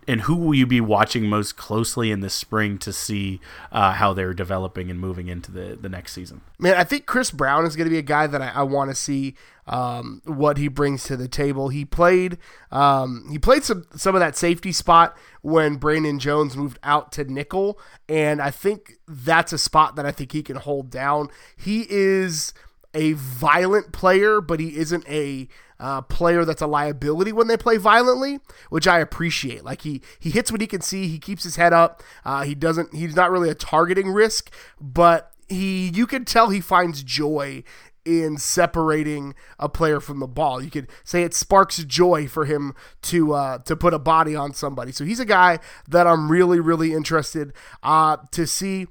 and 0.10 0.22
who 0.22 0.36
will 0.36 0.56
you 0.56 0.66
be 0.66 0.82
watching 0.82 1.28
most 1.28 1.56
closely 1.56 2.10
in 2.10 2.22
the 2.22 2.32
spring 2.32 2.80
to 2.80 2.92
see 2.92 3.40
uh, 3.72 3.92
how 3.92 4.12
they're 4.12 4.34
developing 4.34 4.90
and 4.90 5.00
moving 5.00 5.28
into 5.28 5.52
the, 5.52 5.78
the 5.80 5.88
next 5.88 6.14
season? 6.14 6.42
Man, 6.58 6.74
I 6.74 6.84
think 6.84 7.06
Chris 7.06 7.30
Brown 7.30 7.64
is 7.68 7.76
going 7.76 7.86
to 7.86 7.92
be 7.92 8.00
a 8.00 8.02
guy 8.02 8.26
that 8.26 8.42
I, 8.42 8.50
I 8.50 8.64
want 8.64 8.90
to 8.90 8.96
see 8.96 9.36
um, 9.68 10.24
what 10.26 10.58
he 10.58 10.68
brings 10.68 11.04
to 11.04 11.16
the 11.16 11.28
table. 11.28 11.70
He 11.70 11.86
played 11.86 12.40
um, 12.72 13.28
he 13.30 13.38
played 13.38 13.64
some 13.64 13.86
some 13.96 14.16
of 14.16 14.20
that 14.20 14.36
safety 14.36 14.72
spot 14.72 15.16
when 15.44 15.76
Brandon 15.76 16.18
Jones 16.18 16.58
moved 16.58 16.80
out 16.82 17.12
to 17.12 17.24
nickel, 17.26 17.80
and 18.10 18.42
I 18.42 18.50
think 18.50 18.98
that's 19.08 19.54
a 19.54 19.60
spot 19.60 19.96
that 19.96 20.08
I 20.08 20.12
think 20.12 20.32
he 20.32 20.42
can 20.42 20.56
hold 20.56 20.90
down. 20.90 21.30
He 21.56 21.86
is 21.88 22.52
a 22.94 23.14
violent 23.14 23.92
player, 23.92 24.42
but 24.42 24.60
he 24.60 24.78
isn't 24.78 25.08
a 25.08 25.48
uh, 25.80 26.02
player 26.02 26.44
that's 26.44 26.62
a 26.62 26.68
liability 26.68 27.32
when 27.32 27.48
they 27.48 27.58
play 27.58 27.78
violently, 27.78 28.40
which 28.70 28.88
I 28.88 29.00
appreciate. 29.00 29.64
Like 29.64 29.82
he 29.82 30.02
he 30.20 30.30
hits 30.30 30.52
what 30.52 30.62
he 30.62 30.68
can 30.68 30.82
see, 30.82 31.08
he 31.08 31.20
keeps 31.20 31.44
his 31.44 31.56
head 31.56 31.74
up. 31.74 32.04
Uh, 32.26 32.44
he 32.44 32.56
doesn't. 32.56 32.94
He's 32.94 33.16
not 33.16 33.32
really 33.32 33.50
a 33.50 33.56
targeting 33.56 34.10
risk, 34.10 34.54
but 34.80 35.32
he 35.48 35.90
you 35.90 36.06
can 36.06 36.26
tell 36.26 36.50
he 36.50 36.62
finds 36.62 37.04
joy 37.04 37.64
in 38.06 38.38
separating 38.38 39.36
a 39.60 39.70
player 39.70 40.00
from 40.00 40.20
the 40.20 40.28
ball. 40.28 40.62
You 40.62 40.72
could 40.72 40.88
say 41.04 41.24
it 41.24 41.34
sparks 41.34 41.84
joy 41.84 42.28
for 42.28 42.46
him 42.46 42.74
to 43.04 43.34
uh, 43.34 43.58
to 43.60 43.76
put 43.76 43.94
a 43.94 44.00
body 44.00 44.36
on 44.36 44.54
somebody. 44.54 44.92
So 44.92 45.06
he's 45.06 45.20
a 45.20 45.26
guy 45.26 45.60
that 45.88 46.08
I'm 46.08 46.30
really 46.30 46.60
really 46.60 46.94
interested 46.94 47.54
uh, 47.84 48.18
to 48.32 48.48
see. 48.48 48.88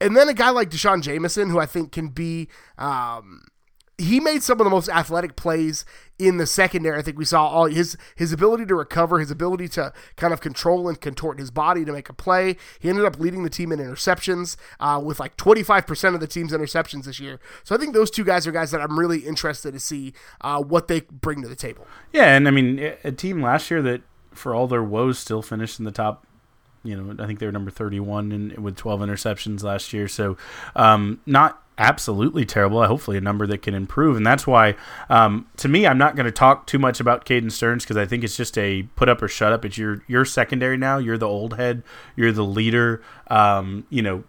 And 0.00 0.16
then 0.16 0.28
a 0.28 0.34
guy 0.34 0.50
like 0.50 0.70
D'Shawn 0.70 1.02
Jamison, 1.02 1.50
who 1.50 1.58
I 1.58 1.66
think 1.66 1.92
can 1.92 2.08
be 2.08 2.48
um, 2.78 3.42
he 4.00 4.18
made 4.18 4.42
some 4.42 4.60
of 4.60 4.64
the 4.64 4.70
most 4.70 4.88
athletic 4.88 5.36
plays 5.36 5.84
in 6.18 6.38
the 6.38 6.46
secondary. 6.46 6.98
I 6.98 7.02
think 7.02 7.18
we 7.18 7.24
saw 7.24 7.46
all 7.46 7.66
his 7.66 7.96
his 8.16 8.32
ability 8.32 8.66
to 8.66 8.74
recover, 8.74 9.18
his 9.18 9.30
ability 9.30 9.68
to 9.70 9.92
kind 10.16 10.32
of 10.32 10.40
control 10.40 10.88
and 10.88 11.00
contort 11.00 11.38
his 11.38 11.50
body 11.50 11.84
to 11.84 11.92
make 11.92 12.08
a 12.08 12.12
play. 12.12 12.56
He 12.78 12.88
ended 12.88 13.04
up 13.04 13.18
leading 13.18 13.42
the 13.42 13.50
team 13.50 13.72
in 13.72 13.78
interceptions 13.78 14.56
uh, 14.80 15.00
with 15.04 15.20
like 15.20 15.36
25% 15.36 16.14
of 16.14 16.20
the 16.20 16.26
team's 16.26 16.52
interceptions 16.52 17.04
this 17.04 17.20
year. 17.20 17.38
So 17.62 17.74
I 17.74 17.78
think 17.78 17.94
those 17.94 18.10
two 18.10 18.24
guys 18.24 18.46
are 18.46 18.52
guys 18.52 18.70
that 18.70 18.80
I'm 18.80 18.98
really 18.98 19.20
interested 19.20 19.72
to 19.72 19.80
see 19.80 20.14
uh, 20.40 20.62
what 20.62 20.88
they 20.88 21.00
bring 21.00 21.42
to 21.42 21.48
the 21.48 21.56
table. 21.56 21.86
Yeah, 22.12 22.34
and 22.34 22.48
I 22.48 22.50
mean 22.50 22.94
a 23.04 23.12
team 23.12 23.42
last 23.42 23.70
year 23.70 23.82
that 23.82 24.02
for 24.32 24.54
all 24.54 24.66
their 24.66 24.82
woes 24.82 25.18
still 25.18 25.42
finished 25.42 25.78
in 25.78 25.84
the 25.84 25.92
top 25.92 26.26
you 26.82 26.96
know, 26.96 27.22
I 27.22 27.26
think 27.26 27.38
they 27.38 27.46
were 27.46 27.52
number 27.52 27.70
31 27.70 28.32
and 28.32 28.58
with 28.58 28.76
12 28.76 29.00
interceptions 29.00 29.62
last 29.62 29.92
year. 29.92 30.08
So, 30.08 30.36
um, 30.74 31.20
not 31.26 31.62
absolutely 31.78 32.44
terrible. 32.44 32.84
Hopefully, 32.86 33.16
a 33.16 33.20
number 33.20 33.46
that 33.46 33.62
can 33.62 33.74
improve, 33.74 34.16
and 34.16 34.24
that's 34.24 34.46
why, 34.46 34.76
um, 35.08 35.46
to 35.56 35.68
me, 35.68 35.86
I'm 35.86 35.98
not 35.98 36.14
going 36.14 36.26
to 36.26 36.32
talk 36.32 36.66
too 36.66 36.78
much 36.78 37.00
about 37.00 37.24
Caden 37.24 37.50
Sterns 37.50 37.84
because 37.84 37.96
I 37.96 38.06
think 38.06 38.22
it's 38.22 38.36
just 38.36 38.56
a 38.58 38.84
put 38.96 39.08
up 39.08 39.22
or 39.22 39.28
shut 39.28 39.52
up. 39.52 39.64
It's 39.64 39.78
your 39.78 40.02
your 40.06 40.24
secondary 40.24 40.76
now. 40.76 40.98
You're 40.98 41.18
the 41.18 41.28
old 41.28 41.56
head. 41.56 41.82
You're 42.16 42.32
the 42.32 42.44
leader. 42.44 43.02
Um, 43.28 43.86
you 43.90 44.02
know, 44.02 44.24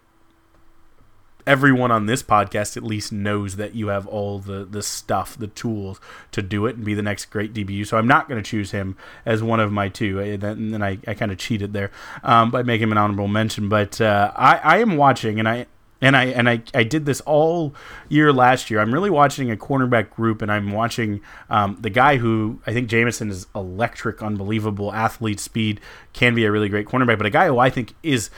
everyone 1.46 1.90
on 1.90 2.06
this 2.06 2.22
podcast 2.22 2.76
at 2.76 2.82
least 2.82 3.12
knows 3.12 3.56
that 3.56 3.74
you 3.74 3.88
have 3.88 4.06
all 4.06 4.38
the 4.38 4.64
the 4.64 4.82
stuff, 4.82 5.36
the 5.36 5.48
tools 5.48 6.00
to 6.32 6.42
do 6.42 6.66
it 6.66 6.76
and 6.76 6.84
be 6.84 6.94
the 6.94 7.02
next 7.02 7.26
great 7.26 7.52
DBU. 7.52 7.86
So 7.86 7.96
I'm 7.96 8.06
not 8.06 8.28
going 8.28 8.42
to 8.42 8.48
choose 8.48 8.70
him 8.70 8.96
as 9.24 9.42
one 9.42 9.60
of 9.60 9.72
my 9.72 9.88
two. 9.88 10.20
And 10.20 10.42
then 10.42 10.82
I, 10.82 10.98
I 11.06 11.14
kind 11.14 11.32
of 11.32 11.38
cheated 11.38 11.72
there 11.72 11.90
um, 12.22 12.50
by 12.50 12.62
making 12.62 12.84
him 12.84 12.92
an 12.92 12.98
honorable 12.98 13.28
mention. 13.28 13.68
But 13.68 14.00
uh, 14.00 14.32
I, 14.36 14.56
I 14.56 14.78
am 14.78 14.96
watching, 14.96 15.38
and 15.38 15.48
I 15.48 15.66
and 16.02 16.16
I 16.16 16.24
and 16.26 16.48
I, 16.48 16.62
I 16.74 16.82
did 16.82 17.06
this 17.06 17.20
all 17.22 17.74
year 18.08 18.32
last 18.32 18.70
year. 18.70 18.80
I'm 18.80 18.92
really 18.92 19.08
watching 19.08 19.50
a 19.50 19.56
cornerback 19.56 20.10
group, 20.10 20.42
and 20.42 20.50
I'm 20.50 20.72
watching 20.72 21.20
um, 21.48 21.78
the 21.80 21.90
guy 21.90 22.16
who 22.16 22.60
I 22.66 22.72
think 22.72 22.88
Jamison 22.88 23.30
is 23.30 23.46
electric, 23.54 24.22
unbelievable 24.22 24.92
athlete, 24.92 25.40
speed, 25.40 25.80
can 26.12 26.34
be 26.34 26.44
a 26.44 26.50
really 26.50 26.68
great 26.68 26.86
cornerback, 26.86 27.18
but 27.18 27.26
a 27.26 27.30
guy 27.30 27.46
who 27.46 27.58
I 27.58 27.70
think 27.70 27.94
is 28.02 28.30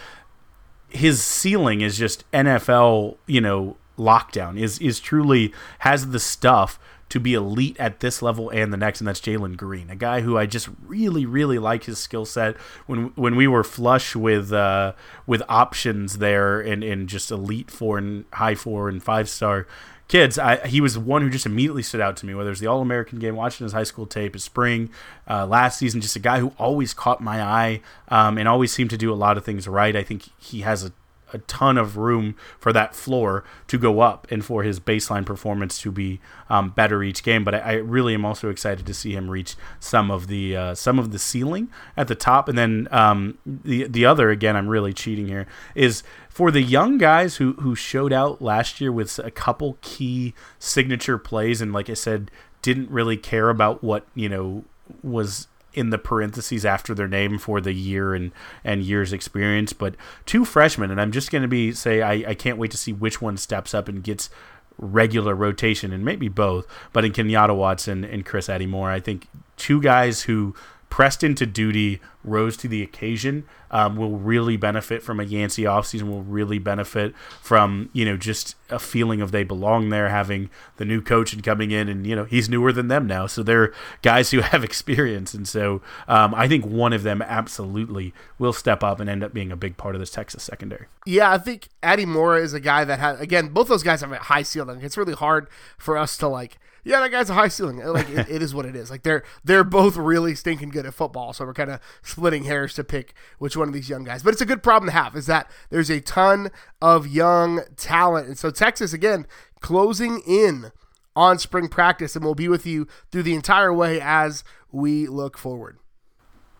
his 0.94 1.22
ceiling 1.22 1.80
is 1.80 1.98
just 1.98 2.30
NFL, 2.32 3.16
you 3.26 3.40
know, 3.40 3.76
lockdown. 3.98 4.58
Is 4.58 4.78
is 4.78 5.00
truly 5.00 5.52
has 5.80 6.10
the 6.10 6.20
stuff 6.20 6.78
to 7.10 7.20
be 7.20 7.34
elite 7.34 7.76
at 7.78 8.00
this 8.00 8.22
level 8.22 8.50
and 8.50 8.72
the 8.72 8.76
next, 8.76 9.00
and 9.00 9.06
that's 9.06 9.20
Jalen 9.20 9.56
Green, 9.56 9.90
a 9.90 9.96
guy 9.96 10.22
who 10.22 10.38
I 10.38 10.46
just 10.46 10.68
really, 10.86 11.26
really 11.26 11.58
like 11.58 11.84
his 11.84 11.98
skill 11.98 12.24
set. 12.24 12.56
When 12.86 13.12
when 13.14 13.36
we 13.36 13.46
were 13.46 13.64
flush 13.64 14.16
with 14.16 14.52
uh, 14.52 14.94
with 15.26 15.42
options 15.48 16.18
there 16.18 16.60
and, 16.60 16.82
and 16.82 17.08
just 17.08 17.30
elite 17.30 17.70
four 17.70 17.98
and 17.98 18.24
high 18.32 18.54
four 18.54 18.88
and 18.88 19.02
five 19.02 19.28
star 19.28 19.66
kids, 20.14 20.38
I, 20.38 20.64
he 20.68 20.80
was 20.80 20.94
the 20.94 21.00
one 21.00 21.22
who 21.22 21.28
just 21.28 21.44
immediately 21.44 21.82
stood 21.82 22.00
out 22.00 22.16
to 22.18 22.26
me. 22.26 22.36
Whether 22.36 22.52
it's 22.52 22.60
the 22.60 22.68
All 22.68 22.80
American 22.80 23.18
game, 23.18 23.34
watching 23.34 23.64
his 23.64 23.72
high 23.72 23.82
school 23.82 24.06
tape, 24.06 24.34
his 24.34 24.44
spring, 24.44 24.90
uh, 25.28 25.44
last 25.44 25.76
season, 25.76 26.00
just 26.00 26.14
a 26.14 26.20
guy 26.20 26.38
who 26.38 26.52
always 26.56 26.94
caught 26.94 27.20
my 27.20 27.42
eye 27.42 27.80
um, 28.10 28.38
and 28.38 28.46
always 28.46 28.72
seemed 28.72 28.90
to 28.90 28.96
do 28.96 29.12
a 29.12 29.16
lot 29.16 29.36
of 29.36 29.44
things 29.44 29.66
right. 29.66 29.96
I 29.96 30.04
think 30.04 30.28
he 30.38 30.60
has 30.60 30.84
a 30.84 30.92
a 31.34 31.38
ton 31.38 31.76
of 31.76 31.96
room 31.96 32.36
for 32.58 32.72
that 32.72 32.94
floor 32.94 33.44
to 33.66 33.76
go 33.76 34.00
up 34.00 34.26
and 34.30 34.44
for 34.44 34.62
his 34.62 34.80
baseline 34.80 35.26
performance 35.26 35.80
to 35.82 35.90
be 35.90 36.20
um, 36.48 36.70
better 36.70 37.02
each 37.02 37.22
game. 37.22 37.44
But 37.44 37.56
I, 37.56 37.58
I, 37.58 37.72
really 37.74 38.14
am 38.14 38.24
also 38.24 38.48
excited 38.48 38.86
to 38.86 38.94
see 38.94 39.12
him 39.12 39.30
reach 39.30 39.56
some 39.80 40.10
of 40.10 40.28
the 40.28 40.56
uh, 40.56 40.74
some 40.74 40.98
of 40.98 41.10
the 41.10 41.18
ceiling 41.18 41.68
at 41.96 42.08
the 42.08 42.14
top, 42.14 42.48
and 42.48 42.56
then 42.56 42.88
um, 42.90 43.38
the 43.44 43.86
the 43.88 44.06
other 44.06 44.30
again. 44.30 44.56
I'm 44.56 44.68
really 44.68 44.92
cheating 44.92 45.26
here. 45.26 45.46
Is 45.74 46.02
for 46.28 46.50
the 46.50 46.62
young 46.62 46.96
guys 46.96 47.36
who 47.36 47.54
who 47.54 47.74
showed 47.74 48.12
out 48.12 48.40
last 48.40 48.80
year 48.80 48.92
with 48.92 49.18
a 49.18 49.30
couple 49.30 49.78
key 49.82 50.34
signature 50.58 51.18
plays, 51.18 51.60
and 51.60 51.72
like 51.72 51.90
I 51.90 51.94
said, 51.94 52.30
didn't 52.62 52.90
really 52.90 53.16
care 53.16 53.50
about 53.50 53.82
what 53.82 54.06
you 54.14 54.28
know 54.28 54.64
was 55.02 55.48
in 55.74 55.90
the 55.90 55.98
parentheses 55.98 56.64
after 56.64 56.94
their 56.94 57.08
name 57.08 57.38
for 57.38 57.60
the 57.60 57.72
year 57.72 58.14
and, 58.14 58.32
and 58.62 58.82
years 58.82 59.12
experience, 59.12 59.72
but 59.72 59.94
two 60.24 60.44
freshmen, 60.44 60.90
and 60.90 61.00
I'm 61.00 61.12
just 61.12 61.30
going 61.30 61.42
to 61.42 61.48
be 61.48 61.72
say 61.72 62.02
I, 62.02 62.30
I 62.30 62.34
can't 62.34 62.58
wait 62.58 62.70
to 62.70 62.76
see 62.76 62.92
which 62.92 63.20
one 63.20 63.36
steps 63.36 63.74
up 63.74 63.88
and 63.88 64.02
gets 64.02 64.30
regular 64.78 65.34
rotation, 65.34 65.92
and 65.92 66.04
maybe 66.04 66.28
both. 66.28 66.66
But 66.92 67.04
in 67.04 67.12
Kenyatta 67.12 67.56
Watson 67.56 68.04
and 68.04 68.24
Chris 68.24 68.48
Moore, 68.48 68.90
I 68.90 69.00
think 69.00 69.28
two 69.56 69.80
guys 69.80 70.22
who 70.22 70.54
pressed 70.94 71.24
into 71.24 71.44
duty, 71.44 72.00
rose 72.22 72.56
to 72.56 72.68
the 72.68 72.80
occasion, 72.80 73.42
um, 73.72 73.96
will 73.96 74.16
really 74.16 74.56
benefit 74.56 75.02
from 75.02 75.18
a 75.18 75.24
Yancy 75.24 75.64
offseason, 75.64 76.08
will 76.08 76.22
really 76.22 76.60
benefit 76.60 77.12
from, 77.42 77.90
you 77.92 78.04
know, 78.04 78.16
just 78.16 78.54
a 78.70 78.78
feeling 78.78 79.20
of 79.20 79.32
they 79.32 79.42
belong 79.42 79.88
there, 79.88 80.08
having 80.08 80.48
the 80.76 80.84
new 80.84 81.02
coach 81.02 81.32
and 81.32 81.42
coming 81.42 81.72
in 81.72 81.88
and, 81.88 82.06
you 82.06 82.14
know, 82.14 82.22
he's 82.22 82.48
newer 82.48 82.72
than 82.72 82.86
them 82.86 83.08
now. 83.08 83.26
So 83.26 83.42
they're 83.42 83.72
guys 84.02 84.30
who 84.30 84.38
have 84.52 84.62
experience. 84.62 85.34
And 85.34 85.48
so 85.48 85.82
um, 86.06 86.32
I 86.32 86.46
think 86.46 86.64
one 86.64 86.92
of 86.92 87.02
them 87.02 87.20
absolutely 87.22 88.14
will 88.38 88.52
step 88.52 88.84
up 88.84 89.00
and 89.00 89.10
end 89.10 89.24
up 89.24 89.34
being 89.34 89.50
a 89.50 89.56
big 89.56 89.76
part 89.76 89.96
of 89.96 90.00
this 90.00 90.12
Texas 90.12 90.44
secondary. 90.44 90.86
Yeah, 91.04 91.32
I 91.32 91.38
think 91.38 91.70
Adimora 91.82 92.40
is 92.40 92.54
a 92.54 92.60
guy 92.60 92.84
that 92.84 93.00
has, 93.00 93.18
again, 93.18 93.48
both 93.48 93.66
those 93.66 93.82
guys 93.82 94.00
have 94.02 94.12
a 94.12 94.18
high 94.18 94.44
ceiling. 94.44 94.80
It's 94.80 94.96
really 94.96 95.14
hard 95.14 95.48
for 95.76 95.98
us 95.98 96.16
to 96.18 96.28
like, 96.28 96.60
yeah, 96.84 97.00
that 97.00 97.10
guy's 97.10 97.30
a 97.30 97.34
high 97.34 97.48
ceiling. 97.48 97.78
Like 97.78 98.08
it, 98.10 98.28
it 98.28 98.42
is 98.42 98.54
what 98.54 98.66
it 98.66 98.76
is. 98.76 98.90
Like 98.90 99.02
they're 99.02 99.24
they're 99.42 99.64
both 99.64 99.96
really 99.96 100.34
stinking 100.34 100.68
good 100.68 100.86
at 100.86 100.94
football. 100.94 101.32
So 101.32 101.44
we're 101.44 101.54
kind 101.54 101.70
of 101.70 101.80
splitting 102.02 102.44
hairs 102.44 102.74
to 102.74 102.84
pick 102.84 103.14
which 103.38 103.56
one 103.56 103.68
of 103.68 103.74
these 103.74 103.88
young 103.88 104.04
guys. 104.04 104.22
But 104.22 104.32
it's 104.32 104.42
a 104.42 104.46
good 104.46 104.62
problem 104.62 104.90
to 104.90 104.96
have. 104.96 105.16
Is 105.16 105.26
that 105.26 105.50
there's 105.70 105.90
a 105.90 106.00
ton 106.00 106.50
of 106.82 107.06
young 107.06 107.62
talent, 107.76 108.28
and 108.28 108.38
so 108.38 108.50
Texas 108.50 108.92
again 108.92 109.26
closing 109.60 110.20
in 110.26 110.72
on 111.16 111.38
spring 111.38 111.68
practice, 111.68 112.14
and 112.14 112.24
we'll 112.24 112.34
be 112.34 112.48
with 112.48 112.66
you 112.66 112.86
through 113.10 113.22
the 113.22 113.34
entire 113.34 113.72
way 113.72 114.00
as 114.00 114.44
we 114.70 115.06
look 115.06 115.38
forward. 115.38 115.78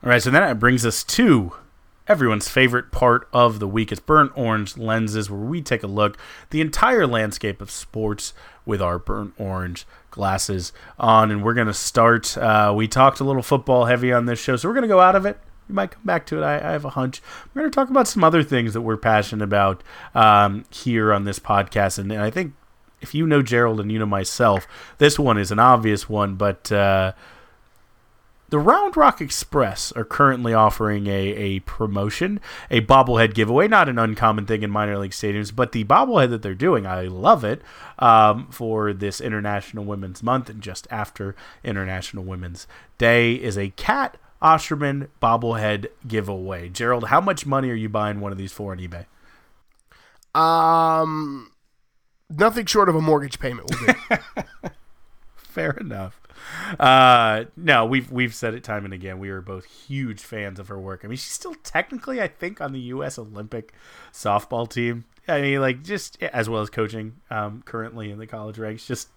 All 0.03 0.11
right, 0.11 0.23
so 0.23 0.31
then 0.31 0.43
it 0.43 0.55
brings 0.55 0.87
us 0.87 1.03
to 1.05 1.53
everyone's 2.07 2.49
favorite 2.49 2.93
part 2.93 3.29
of 3.33 3.59
the 3.59 3.69
week. 3.69 3.91
It's 3.91 4.01
burnt 4.01 4.33
orange 4.37 4.77
lenses, 4.77 5.31
where 5.31 5.41
we 5.41 5.63
take 5.63 5.83
a 5.83 5.89
look 5.89 6.19
the 6.51 6.61
entire 6.61 7.07
landscape 7.07 7.61
of 7.61 7.71
sports 7.71 8.35
with 8.67 8.83
our 8.83 8.99
burnt 8.99 9.35
orange 9.39 9.87
glasses 10.11 10.73
on. 10.99 11.31
And 11.31 11.43
we're 11.43 11.55
going 11.55 11.67
to 11.67 11.75
start. 11.75 12.37
Uh, 12.37 12.73
we 12.77 12.89
talked 12.89 13.21
a 13.21 13.25
little 13.25 13.43
football 13.43 13.87
heavy 13.87 14.13
on 14.13 14.27
this 14.27 14.39
show, 14.39 14.57
so 14.57 14.69
we're 14.69 14.75
going 14.75 14.83
to 14.83 14.89
go 14.89 15.01
out 15.01 15.17
of 15.17 15.27
it. 15.27 15.39
We 15.69 15.75
might 15.75 15.93
come 15.93 16.03
back 16.05 16.27
to 16.27 16.39
it. 16.39 16.45
I, 16.45 16.57
I 16.57 16.73
have 16.73 16.85
a 16.85 16.91
hunch. 16.91 17.23
We're 17.53 17.63
going 17.63 17.71
to 17.71 17.75
talk 17.75 17.89
about 17.89 18.07
some 18.07 18.23
other 18.23 18.43
things 18.43 18.75
that 18.75 18.83
we're 18.83 18.99
passionate 18.99 19.45
about 19.45 19.83
um, 20.15 20.67
here 20.71 21.13
on 21.13 21.25
this 21.25 21.39
podcast. 21.39 21.99
And, 21.99 22.13
and, 22.13 22.21
I 22.21 22.31
think 22.31 22.53
if 23.01 23.15
you 23.15 23.27
know 23.27 23.41
Gerald 23.41 23.81
and 23.81 23.91
you 23.91 23.99
know 23.99 24.07
myself, 24.07 24.67
this 24.99 25.19
one 25.19 25.39
is 25.39 25.51
an 25.51 25.59
obvious 25.59 26.09
one, 26.09 26.35
but. 26.35 26.71
Uh, 26.71 27.13
the 28.51 28.59
Round 28.59 28.97
Rock 28.97 29.21
Express 29.21 29.91
are 29.93 30.05
currently 30.05 30.53
offering 30.53 31.07
a, 31.07 31.11
a 31.11 31.61
promotion, 31.61 32.41
a 32.71 32.81
bobblehead 32.83 33.35
giveaway. 33.35 33.69
Not 33.69 33.89
an 33.89 33.99
uncommon 33.99 34.47
thing 34.47 34.63
in 34.63 34.71
minor 34.71 34.99
league 34.99 35.13
stadiums, 35.13 35.55
but 35.55 35.73
the 35.73 35.85
bobblehead 35.85 36.31
that 36.31 36.43
they're 36.43 36.55
doing, 36.55 36.87
I 36.87 37.03
love 37.03 37.43
it, 37.43 37.63
um, 37.99 38.49
for 38.51 38.93
this 38.93 39.21
International 39.21 39.85
Women's 39.85 40.23
Month 40.23 40.51
and 40.51 40.61
just 40.61 40.87
after 40.91 41.35
International 41.63 42.23
Women's 42.23 42.67
Day 42.99 43.35
is 43.35 43.57
a 43.57 43.71
Cat 43.71 44.19
Osterman 44.43 45.09
bobblehead 45.23 45.87
giveaway. 46.07 46.69
Gerald, 46.69 47.05
how 47.05 47.21
much 47.21 47.47
money 47.47 47.71
are 47.71 47.75
you 47.75 47.89
buying 47.89 48.21
one 48.21 48.31
of 48.31 48.39
these 48.39 48.53
for 48.53 48.73
on 48.73 48.79
eBay? 48.79 49.07
Um, 50.39 51.51
nothing 52.29 52.67
short 52.67 52.89
of 52.89 52.95
a 52.95 53.01
mortgage 53.01 53.39
payment 53.39 53.71
will 53.71 53.87
do. 53.87 54.71
Fair 55.55 55.71
enough. 55.71 56.21
Uh, 56.81 57.45
no, 57.57 57.87
we've 57.87 58.11
we've 58.11 58.35
said 58.35 58.55
it 58.55 58.65
time 58.65 58.85
and 58.85 58.93
again. 58.93 59.21
We 59.21 59.31
are 59.31 59.41
both 59.41 59.67
huge 59.67 60.21
fans 60.21 60.59
of 60.59 60.67
her 60.67 60.81
work. 60.81 61.03
I 61.05 61.07
mean, 61.07 61.17
she's 61.17 61.31
still 61.31 61.55
technically, 61.63 62.21
I 62.21 62.27
think, 62.27 62.61
on 62.61 62.73
the 62.73 62.81
U.S. 62.81 63.21
Olympic 63.21 63.73
softball 64.13 64.69
team. 64.69 65.05
I 65.29 65.41
mean, 65.41 65.61
like 65.61 65.85
just 65.85 66.21
as 66.21 66.49
well 66.49 66.61
as 66.61 66.71
coaching 66.71 67.21
um, 67.31 67.63
currently 67.65 68.11
in 68.11 68.19
the 68.19 68.27
college 68.27 68.59
ranks. 68.59 68.85
Just 68.85 69.11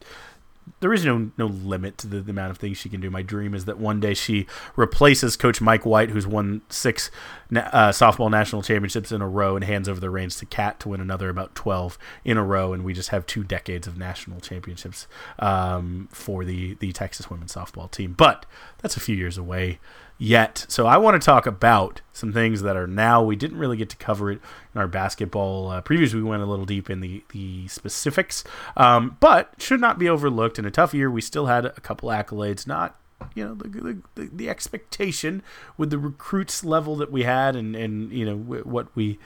there 0.79 0.93
is 0.93 1.05
no 1.05 1.31
no 1.37 1.47
limit 1.47 1.97
to 1.99 2.07
the, 2.07 2.21
the, 2.21 2.31
amount 2.31 2.51
of 2.51 2.57
things 2.57 2.77
she 2.77 2.89
can 2.89 3.01
do. 3.01 3.09
My 3.09 3.21
dream 3.21 3.53
is 3.53 3.65
that 3.65 3.77
one 3.77 3.99
day 3.99 4.13
she 4.13 4.45
replaces 4.75 5.35
Coach 5.35 5.61
Mike 5.61 5.85
White, 5.85 6.09
who's 6.09 6.27
won 6.27 6.61
six 6.69 7.09
uh, 7.51 7.89
softball 7.89 8.29
national 8.29 8.61
championships 8.61 9.11
in 9.11 9.21
a 9.21 9.27
row, 9.27 9.55
and 9.55 9.65
hands 9.65 9.89
over 9.89 9.99
the 9.99 10.09
reins 10.09 10.37
to 10.37 10.45
Cat 10.45 10.79
to 10.81 10.89
win 10.89 11.01
another 11.01 11.29
about 11.29 11.55
twelve 11.55 11.97
in 12.23 12.37
a 12.37 12.43
row, 12.43 12.73
and 12.73 12.83
we 12.83 12.93
just 12.93 13.09
have 13.09 13.25
two 13.25 13.43
decades 13.43 13.87
of 13.87 13.97
national 13.97 14.39
championships 14.39 15.07
um, 15.39 16.07
for 16.11 16.45
the 16.45 16.75
the 16.75 16.91
Texas 16.91 17.29
women's 17.29 17.53
softball 17.53 17.89
team. 17.89 18.13
But 18.13 18.45
that's 18.79 18.97
a 18.97 19.01
few 19.01 19.15
years 19.15 19.37
away 19.37 19.79
yet. 20.17 20.65
So 20.67 20.87
I 20.87 20.97
want 20.97 21.21
to 21.21 21.25
talk 21.25 21.45
about 21.45 22.01
some 22.13 22.33
things 22.33 22.61
that 22.61 22.75
are 22.75 22.87
now. 22.87 23.23
We 23.23 23.35
didn't 23.35 23.57
really 23.57 23.77
get 23.77 23.89
to 23.89 23.97
cover 23.97 24.31
it 24.31 24.39
in 24.73 24.81
our 24.81 24.87
basketball 24.87 25.69
uh, 25.69 25.81
previews. 25.81 26.13
We 26.13 26.23
went 26.23 26.41
a 26.41 26.45
little 26.45 26.65
deep 26.65 26.89
in 26.89 27.01
the 27.01 27.23
the 27.29 27.67
specifics, 27.67 28.43
um, 28.75 29.17
but 29.19 29.53
should 29.57 29.81
not 29.81 29.99
be 29.99 30.09
overlooked. 30.09 30.59
In 30.59 30.65
a 30.65 30.71
tough 30.71 30.93
year, 30.93 31.09
we 31.09 31.21
still 31.21 31.45
had 31.45 31.65
a 31.65 31.81
couple 31.81 32.09
accolades. 32.09 32.65
Not 32.67 32.99
you 33.35 33.45
know 33.45 33.53
the, 33.55 34.01
the, 34.15 34.29
the 34.31 34.49
expectation 34.49 35.41
with 35.77 35.89
the 35.89 35.99
recruits 35.99 36.63
level 36.63 36.95
that 36.97 37.11
we 37.11 37.23
had, 37.23 37.55
and 37.55 37.75
and 37.75 38.11
you 38.11 38.25
know 38.25 38.37
what 38.37 38.87
we 38.95 39.19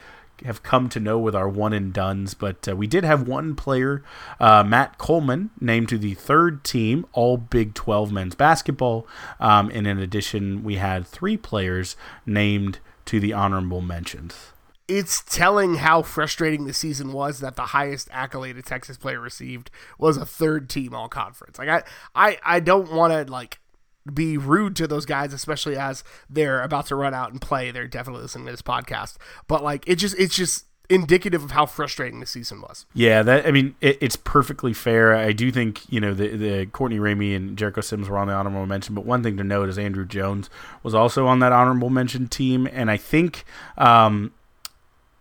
have 0.45 0.63
come 0.63 0.89
to 0.89 0.99
know 0.99 1.17
with 1.17 1.35
our 1.35 1.47
one 1.47 1.73
and 1.73 1.93
duns. 1.93 2.33
But 2.33 2.67
uh, 2.67 2.75
we 2.75 2.87
did 2.87 3.03
have 3.03 3.27
one 3.27 3.55
player, 3.55 4.03
uh, 4.39 4.63
Matt 4.63 4.97
Coleman, 4.97 5.51
named 5.59 5.89
to 5.89 5.97
the 5.97 6.13
third 6.13 6.63
team, 6.63 7.05
all 7.13 7.37
Big 7.37 7.73
12 7.73 8.11
men's 8.11 8.35
basketball. 8.35 9.07
Um, 9.39 9.71
and 9.73 9.87
in 9.87 9.99
addition, 9.99 10.63
we 10.63 10.75
had 10.75 11.07
three 11.07 11.37
players 11.37 11.95
named 12.25 12.79
to 13.05 13.19
the 13.19 13.33
honorable 13.33 13.81
mentions. 13.81 14.51
It's 14.87 15.21
telling 15.21 15.75
how 15.75 16.01
frustrating 16.01 16.65
the 16.65 16.73
season 16.73 17.13
was 17.13 17.39
that 17.39 17.55
the 17.55 17.67
highest 17.67 18.09
accolade 18.11 18.57
a 18.57 18.61
Texas 18.61 18.97
player 18.97 19.21
received 19.21 19.71
was 19.97 20.17
a 20.17 20.25
third 20.25 20.69
team 20.69 20.93
all 20.93 21.07
conference. 21.07 21.57
Like 21.57 21.69
I, 21.69 21.83
I, 22.13 22.37
I 22.43 22.59
don't 22.59 22.91
want 22.91 23.13
to 23.13 23.31
like 23.31 23.60
be 24.11 24.37
rude 24.37 24.75
to 24.77 24.87
those 24.87 25.05
guys, 25.05 25.33
especially 25.33 25.77
as 25.77 26.03
they're 26.29 26.61
about 26.61 26.87
to 26.87 26.95
run 26.95 27.13
out 27.13 27.31
and 27.31 27.41
play. 27.41 27.71
They're 27.71 27.87
definitely 27.87 28.23
listening 28.23 28.45
to 28.45 28.51
this 28.51 28.61
podcast. 28.61 29.17
But 29.47 29.63
like 29.63 29.83
it 29.87 29.95
just 29.95 30.17
it's 30.17 30.35
just 30.35 30.65
indicative 30.89 31.41
of 31.41 31.51
how 31.51 31.65
frustrating 31.65 32.19
the 32.19 32.25
season 32.25 32.61
was. 32.61 32.85
Yeah, 32.93 33.23
that 33.23 33.47
I 33.47 33.51
mean, 33.51 33.75
it, 33.79 33.97
it's 34.01 34.17
perfectly 34.17 34.73
fair. 34.73 35.15
I 35.15 35.31
do 35.31 35.51
think 35.51 35.81
you 35.91 35.99
know 35.99 36.13
the 36.13 36.35
the 36.35 36.65
Courtney 36.67 36.99
Ramey 36.99 37.35
and 37.35 37.57
Jericho 37.57 37.81
Sims 37.81 38.09
were 38.09 38.17
on 38.17 38.27
the 38.27 38.33
honorable 38.33 38.65
mention, 38.65 38.93
but 38.93 39.05
one 39.05 39.23
thing 39.23 39.37
to 39.37 39.43
note 39.43 39.69
is 39.69 39.77
Andrew 39.79 40.05
Jones 40.05 40.49
was 40.83 40.93
also 40.93 41.27
on 41.27 41.39
that 41.39 41.51
honorable 41.51 41.89
mention 41.89 42.27
team, 42.27 42.67
and 42.71 42.91
I 42.91 42.97
think. 42.97 43.45
Um, 43.77 44.33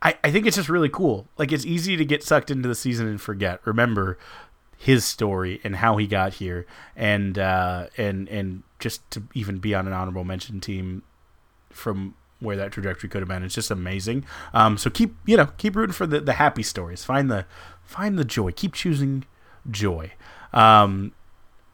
I, 0.03 0.17
I 0.25 0.31
think 0.31 0.47
it's 0.47 0.57
just 0.57 0.71
really 0.71 0.89
cool. 0.89 1.29
Like 1.37 1.53
it's 1.53 1.67
easy 1.67 1.95
to 1.99 2.07
get 2.07 2.23
sucked 2.23 2.51
into 2.51 2.67
the 2.67 2.75
season 2.75 3.07
and 3.07 3.21
forget. 3.21 3.61
Remember 3.67 4.17
his 4.79 5.05
story 5.05 5.61
and 5.63 5.77
how 5.77 5.99
he 5.99 6.07
got 6.07 6.33
here, 6.33 6.65
and 6.97 7.39
uh, 7.39 7.89
and 7.99 8.27
and 8.31 8.63
just 8.81 9.09
to 9.13 9.23
even 9.35 9.59
be 9.59 9.75
on 9.75 9.87
an 9.87 9.93
honorable 9.93 10.25
mention 10.25 10.61
team 10.61 11.03
from 11.71 12.15
where 12.41 12.57
that 12.57 12.73
trajectory 12.73 13.09
could 13.09 13.21
have 13.21 13.29
been. 13.29 13.43
It's 13.43 13.55
just 13.55 13.71
amazing. 13.71 14.25
Um, 14.53 14.79
so 14.79 14.91
keep 14.91 15.15
you 15.27 15.37
know 15.37 15.47
keep 15.59 15.77
rooting 15.77 15.93
for 15.93 16.07
the, 16.07 16.21
the 16.21 16.35
happy 16.35 16.63
stories. 16.63 17.05
Find 17.05 17.31
the 17.31 17.47
find 17.85 18.19
the 18.19 18.25
joy. 18.25 18.53
Keep 18.53 18.75
choosing 18.75 19.25
joy. 19.71 20.13
Um, 20.53 21.13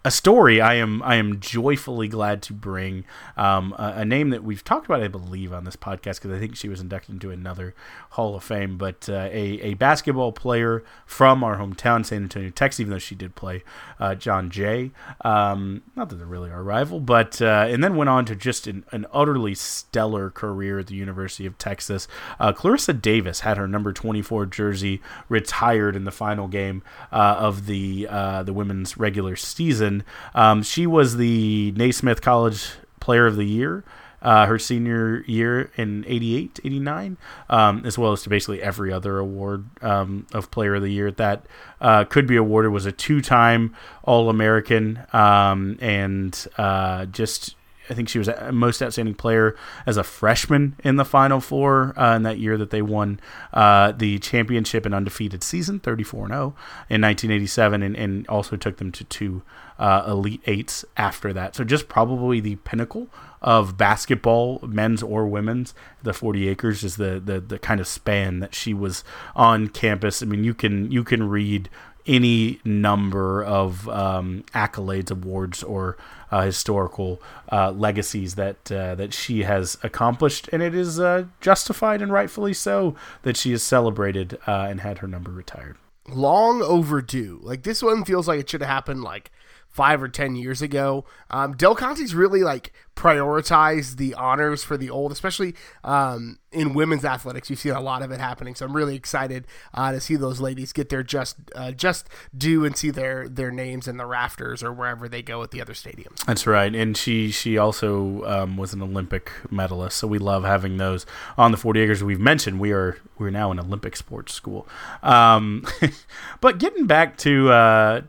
a 0.07 0.11
story 0.11 0.61
I 0.61 0.75
am 0.75 1.03
I 1.03 1.16
am 1.16 1.40
joyfully 1.40 2.07
glad 2.07 2.40
to 2.42 2.53
bring 2.53 3.05
um, 3.37 3.75
a, 3.77 3.95
a, 3.97 4.05
name 4.05 4.31
that 4.31 4.45
we've 4.45 4.62
talked 4.62 4.87
about 4.87 5.03
I 5.03 5.09
believe 5.09 5.53
on 5.53 5.64
this 5.64 5.75
podcast 5.75 6.23
because 6.23 6.31
I 6.31 6.38
think 6.38 6.55
she 6.55 6.69
was 6.69 6.81
inducted 6.81 7.14
into 7.14 7.33
another 7.33 7.75
Hall 8.11 8.37
of 8.37 8.45
Fame, 8.45 8.79
but 8.79 9.09
uh, 9.09 9.29
a 9.33 9.61
a 9.61 9.75
basketball 9.75 10.31
player 10.31 10.85
from 11.07 11.42
our 11.42 11.59
hometown 11.59 12.07
San 12.07 12.23
Antonio, 12.23 12.51
Texas, 12.51 12.81
even 12.81 12.92
though 12.92 13.01
she 13.01 13.16
did 13.16 13.35
play 13.35 13.64
uh, 13.99 14.14
John 14.14 14.49
Jay. 14.49 14.92
Um, 15.23 15.83
not 15.97 16.09
that 16.09 16.16
they're 16.16 16.27
really 16.27 16.51
our 16.51 16.62
rival, 16.62 17.01
but 17.01 17.42
uh, 17.42 17.66
and 17.69 17.83
then 17.83 17.97
went 17.97 18.09
on 18.09 18.25
to 18.27 18.37
just 18.37 18.69
an, 18.69 18.85
an, 18.92 19.07
utterly 19.12 19.55
stellar 19.55 20.31
career 20.31 20.79
at 20.79 20.87
the 20.87 20.95
University 20.95 21.47
of 21.47 21.59
Texas. 21.59 22.07
Uh, 22.38 22.53
Clarissa 22.53 22.92
Davis 22.92 23.40
had 23.40 23.57
her 23.57 23.66
number 23.66 23.92
twenty 23.92 24.23
four 24.23 24.47
jersey 24.47 25.03
retired 25.29 25.97
in 25.97 26.05
the 26.05 26.12
final 26.12 26.47
game 26.47 26.83
uh, 27.11 27.37
of 27.38 27.66
the 27.66 28.07
uh, 28.09 28.45
the 28.45 28.53
women's 28.53 28.97
regular 28.97 29.35
season. 29.35 29.95
Um, 30.35 30.62
she 30.62 30.87
was 30.87 31.16
the 31.16 31.72
Naismith 31.76 32.22
College 32.22 32.72
Player 33.00 33.26
of 33.26 33.37
the 33.37 33.44
Year. 33.44 33.85
Uh, 34.22 34.46
her 34.46 34.59
senior 34.59 35.22
year 35.26 35.70
in 35.76 36.04
88, 36.09 36.59
89, 36.64 37.16
um, 37.48 37.82
as 37.85 37.96
well 37.96 38.11
as 38.11 38.22
to 38.22 38.28
basically 38.28 38.61
every 38.61 38.92
other 38.92 39.18
award 39.18 39.66
um, 39.82 40.26
of 40.32 40.50
Player 40.50 40.74
of 40.74 40.82
the 40.82 40.90
Year 40.90 41.12
that 41.12 41.46
uh, 41.80 42.02
could 42.04 42.26
be 42.26 42.35
awarded, 42.35 42.72
was 42.72 42.87
a 42.87 42.92
two 42.92 43.20
time 43.20 43.76
All 44.02 44.28
American 44.28 45.00
um, 45.12 45.78
and 45.80 46.46
uh, 46.56 47.04
just 47.06 47.54
I 47.88 47.94
think 47.94 48.09
she 48.09 48.18
was 48.18 48.28
a 48.28 48.52
most 48.52 48.82
outstanding 48.82 49.14
player 49.14 49.56
as 49.87 49.96
a 49.96 50.04
freshman 50.04 50.76
in 50.82 50.96
the 50.96 51.04
Final 51.04 51.40
Four 51.40 51.98
uh, 51.98 52.16
in 52.16 52.22
that 52.24 52.38
year 52.38 52.56
that 52.56 52.70
they 52.70 52.82
won 52.82 53.20
uh, 53.52 53.92
the 53.92 54.18
championship 54.18 54.85
and 54.87 54.94
undefeated 54.94 55.42
season, 55.42 55.80
34 55.80 56.28
0 56.28 56.40
in 56.88 57.02
1987, 57.02 57.82
and, 57.82 57.96
and 57.96 58.26
also 58.28 58.56
took 58.56 58.78
them 58.78 58.92
to 58.92 59.04
two 59.04 59.42
uh, 59.79 60.05
Elite 60.07 60.43
Eights 60.47 60.85
after 60.97 61.33
that. 61.33 61.55
So 61.55 61.65
just 61.65 61.89
probably 61.89 62.41
the 62.41 62.57
pinnacle 62.57 63.09
of 63.43 63.77
basketball, 63.77 64.61
men's 64.67 65.03
or 65.03 65.27
women's. 65.27 65.75
The 66.03 66.12
40 66.12 66.49
acres 66.49 66.83
is 66.85 66.97
the, 66.97 67.21
the 67.21 67.41
the 67.41 67.59
kind 67.59 67.81
of 67.81 67.87
span 67.87 68.41
that 68.41 68.55
she 68.55 68.75
was 68.75 69.05
on 69.35 69.69
campus. 69.69 70.23
I 70.23 70.27
mean, 70.27 70.45
you 70.45 70.55
can 70.55 70.91
you 70.91 71.05
can 71.05 71.29
read 71.29 71.69
any 72.07 72.61
number 72.65 73.43
of 73.45 73.89
um, 73.89 74.45
accolades, 74.55 75.11
awards, 75.11 75.62
or 75.62 75.97
uh, 76.31 76.43
historical 76.43 77.21
uh, 77.51 77.73
legacies 77.73 78.37
that 78.37 78.71
uh, 78.71 78.95
that 78.95 79.12
she 79.12 79.43
has 79.43 79.77
accomplished, 79.83 80.49
and 80.53 80.62
it 80.62 80.75
is 80.75 80.99
uh, 81.01 81.25
justified 81.41 82.03
and 82.03 82.12
rightfully 82.12 82.53
so 82.53 82.95
that 83.23 83.37
she 83.37 83.53
is 83.53 83.62
celebrated 83.62 84.39
uh, 84.47 84.67
and 84.69 84.81
had 84.81 84.99
her 84.99 85.09
number 85.09 85.31
retired. 85.31 85.77
Long 86.09 86.62
overdue. 86.62 87.41
Like 87.43 87.65
this 87.65 87.83
one 87.83 88.05
feels 88.05 88.29
like 88.29 88.41
it 88.41 88.49
should 88.49 88.61
have 88.61 88.71
happened 88.71 89.03
like 89.03 89.33
five 89.77 90.03
or 90.03 90.09
ten 90.09 90.35
years 90.35 90.62
ago. 90.62 91.05
Um, 91.31 91.55
Del 91.55 91.75
Conte's 91.75 92.15
really 92.15 92.43
like 92.43 92.73
prioritized 92.97 93.99
the 93.99 94.15
honors 94.15 94.65
for 94.65 94.79
the 94.79 94.89
old, 94.89 95.12
especially 95.12 95.55
um, 95.85 96.39
in 96.51 96.73
women's 96.73 97.05
athletics. 97.05 97.51
You've 97.51 97.59
seen 97.59 97.73
a 97.73 97.81
lot 97.81 98.01
of 98.01 98.11
it 98.11 98.19
happening, 98.19 98.55
so 98.55 98.65
I'm 98.65 98.75
really 98.75 98.97
excited 98.97 99.47
uh, 99.75 99.93
to 99.93 100.01
see 100.01 100.17
those 100.17 100.41
ladies 100.41 100.73
get 100.73 100.89
their 100.89 101.03
just 101.03 101.37
uh, 101.55 101.73
just 101.73 102.09
due 102.37 102.65
and 102.65 102.75
see 102.75 102.89
their 102.91 103.29
their 103.29 103.51
names 103.51 103.87
in 103.87 103.99
the 103.99 104.07
rafters 104.07 104.62
or 104.62 104.73
wherever 104.73 105.11
they 105.11 105.21
go 105.21 105.43
at 105.43 105.51
the 105.51 105.61
other 105.61 105.75
stadiums. 105.75 106.25
That's 106.25 106.47
right, 106.47 106.75
and 106.75 106.97
she 106.97 107.31
she 107.31 107.59
also 107.59 108.25
um, 108.25 108.57
was 108.57 108.73
an 108.73 108.81
Olympic 108.81 109.31
medalist, 109.51 109.99
so 109.99 110.07
we 110.07 110.19
love 110.19 110.45
having 110.45 110.79
those 110.79 111.05
on 111.37 111.51
the 111.51 111.59
40 111.59 111.81
acres. 111.81 112.03
We've 112.03 112.19
mentioned 112.19 112.59
we 112.59 112.73
are 112.73 112.99
we're 113.19 113.31
now 113.31 113.53
an 113.53 113.61
Olympic 113.61 113.95
sports 113.95 114.33
school, 114.33 114.67
um, 115.03 115.67
but 116.41 116.59
getting 116.59 116.87
back 116.87 117.19
to 117.19 117.51
uh, 117.51 118.01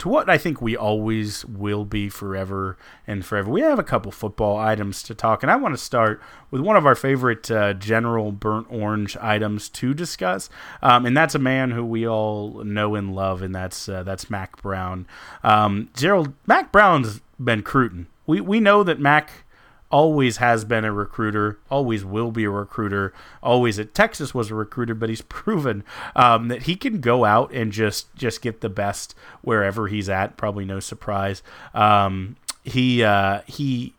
to 0.00 0.08
what 0.08 0.30
I 0.30 0.38
think 0.38 0.60
we 0.62 0.76
always 0.76 1.44
will 1.44 1.84
be 1.84 2.08
forever 2.08 2.76
and 3.06 3.24
forever. 3.24 3.50
We 3.50 3.60
have 3.60 3.78
a 3.78 3.84
couple 3.84 4.10
football 4.10 4.56
items 4.56 5.02
to 5.04 5.14
talk, 5.14 5.42
and 5.42 5.52
I 5.52 5.56
want 5.56 5.74
to 5.74 5.82
start 5.82 6.22
with 6.50 6.62
one 6.62 6.76
of 6.76 6.86
our 6.86 6.94
favorite 6.94 7.50
uh, 7.50 7.74
general 7.74 8.32
burnt 8.32 8.66
orange 8.70 9.16
items 9.18 9.68
to 9.68 9.92
discuss, 9.92 10.48
um, 10.82 11.04
and 11.04 11.16
that's 11.16 11.34
a 11.34 11.38
man 11.38 11.70
who 11.70 11.84
we 11.84 12.08
all 12.08 12.64
know 12.64 12.94
and 12.94 13.14
love, 13.14 13.42
and 13.42 13.54
that's 13.54 13.88
uh, 13.88 14.02
that's 14.02 14.30
Mack 14.30 14.60
Brown. 14.62 15.06
Um, 15.44 15.90
Gerald 15.94 16.32
Mack 16.46 16.72
Brown's 16.72 17.20
been 17.38 17.62
cruiting. 17.62 18.06
We 18.26 18.40
we 18.40 18.58
know 18.58 18.82
that 18.82 18.98
Mack 18.98 19.44
always 19.90 20.36
has 20.38 20.64
been 20.64 20.84
a 20.84 20.92
recruiter, 20.92 21.58
always 21.70 22.04
will 22.04 22.30
be 22.30 22.44
a 22.44 22.50
recruiter, 22.50 23.12
always 23.42 23.78
at 23.78 23.94
Texas 23.94 24.32
was 24.32 24.50
a 24.50 24.54
recruiter, 24.54 24.94
but 24.94 25.08
he's 25.08 25.22
proven 25.28 25.84
um, 26.16 26.48
that 26.48 26.62
he 26.62 26.76
can 26.76 27.00
go 27.00 27.24
out 27.24 27.52
and 27.52 27.72
just 27.72 28.14
just 28.14 28.42
get 28.42 28.60
the 28.60 28.68
best 28.68 29.14
wherever 29.42 29.88
he's 29.88 30.08
at. 30.08 30.36
Probably 30.36 30.64
no 30.64 30.80
surprise. 30.80 31.42
Um, 31.74 32.36
he 32.64 33.02
uh, 33.02 33.42
he 33.46 33.94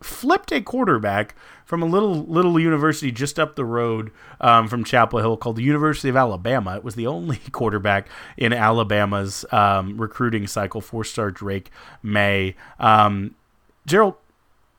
flipped 0.00 0.52
a 0.52 0.60
quarterback 0.60 1.34
from 1.64 1.82
a 1.82 1.86
little 1.86 2.24
little 2.24 2.58
university 2.58 3.10
just 3.10 3.38
up 3.38 3.56
the 3.56 3.64
road 3.64 4.10
um, 4.40 4.68
from 4.68 4.84
Chapel 4.84 5.18
Hill 5.18 5.36
called 5.36 5.56
the 5.56 5.62
University 5.62 6.08
of 6.08 6.16
Alabama. 6.16 6.76
It 6.76 6.84
was 6.84 6.94
the 6.94 7.06
only 7.06 7.36
quarterback 7.52 8.08
in 8.36 8.52
Alabama's 8.52 9.44
um, 9.52 10.00
recruiting 10.00 10.46
cycle. 10.46 10.80
Four 10.80 11.04
star 11.04 11.30
Drake 11.30 11.70
Maye. 12.02 12.54
Um, 12.78 13.34
Gerald, 13.86 14.14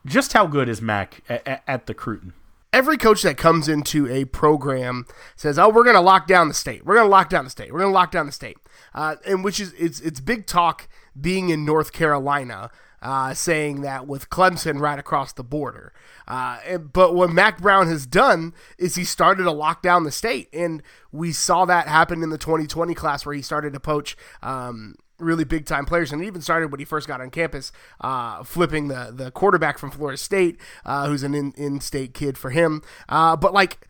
just 0.06 0.32
how 0.32 0.46
good 0.46 0.68
is 0.68 0.80
Mack 0.80 1.22
at, 1.28 1.62
at 1.66 1.86
the 1.86 1.94
Cruton? 1.94 2.32
Every 2.72 2.96
coach 2.96 3.22
that 3.22 3.36
comes 3.36 3.68
into 3.68 4.06
a 4.08 4.24
program 4.26 5.06
says, 5.34 5.58
"Oh, 5.58 5.68
we're 5.68 5.82
going 5.84 5.96
to 5.96 6.00
lock 6.00 6.28
down 6.28 6.48
the 6.48 6.54
state. 6.54 6.86
We're 6.86 6.94
going 6.94 7.06
to 7.06 7.10
lock 7.10 7.28
down 7.28 7.44
the 7.44 7.50
state. 7.50 7.72
We're 7.72 7.80
going 7.80 7.90
to 7.90 7.94
lock 7.94 8.12
down 8.12 8.26
the 8.26 8.32
state," 8.32 8.58
uh, 8.94 9.16
and 9.26 9.42
which 9.42 9.58
is 9.58 9.72
it's 9.76 10.00
it's 10.00 10.20
big 10.20 10.46
talk 10.46 10.88
being 11.20 11.50
in 11.50 11.64
North 11.64 11.92
Carolina. 11.92 12.70
Uh, 13.02 13.32
saying 13.32 13.80
that 13.80 14.06
with 14.06 14.28
Clemson 14.28 14.78
right 14.78 14.98
across 14.98 15.32
the 15.32 15.42
border. 15.42 15.94
Uh, 16.28 16.58
and, 16.66 16.92
but 16.92 17.14
what 17.14 17.30
Mack 17.30 17.58
Brown 17.58 17.88
has 17.88 18.04
done 18.04 18.52
is 18.76 18.94
he 18.94 19.06
started 19.06 19.44
to 19.44 19.50
lock 19.50 19.80
down 19.80 20.04
the 20.04 20.12
state. 20.12 20.50
And 20.52 20.82
we 21.10 21.32
saw 21.32 21.64
that 21.64 21.88
happen 21.88 22.22
in 22.22 22.28
the 22.28 22.36
2020 22.36 22.92
class 22.92 23.24
where 23.24 23.34
he 23.34 23.40
started 23.40 23.72
to 23.72 23.80
poach 23.80 24.18
um, 24.42 24.96
really 25.20 25.44
big 25.44 25.66
time 25.66 25.84
players, 25.84 26.12
and 26.12 26.22
it 26.22 26.26
even 26.26 26.40
started 26.40 26.70
when 26.70 26.78
he 26.78 26.84
first 26.84 27.08
got 27.08 27.20
on 27.20 27.30
campus, 27.30 27.72
uh, 28.00 28.42
flipping 28.42 28.88
the 28.88 29.12
the 29.14 29.30
quarterback 29.30 29.78
from 29.78 29.90
Florida 29.90 30.16
State, 30.16 30.58
uh, 30.84 31.06
who's 31.08 31.22
an 31.22 31.34
in 31.34 31.52
in 31.56 31.80
state 31.80 32.14
kid 32.14 32.36
for 32.38 32.50
him. 32.50 32.82
Uh, 33.08 33.36
but 33.36 33.52
like 33.52 33.88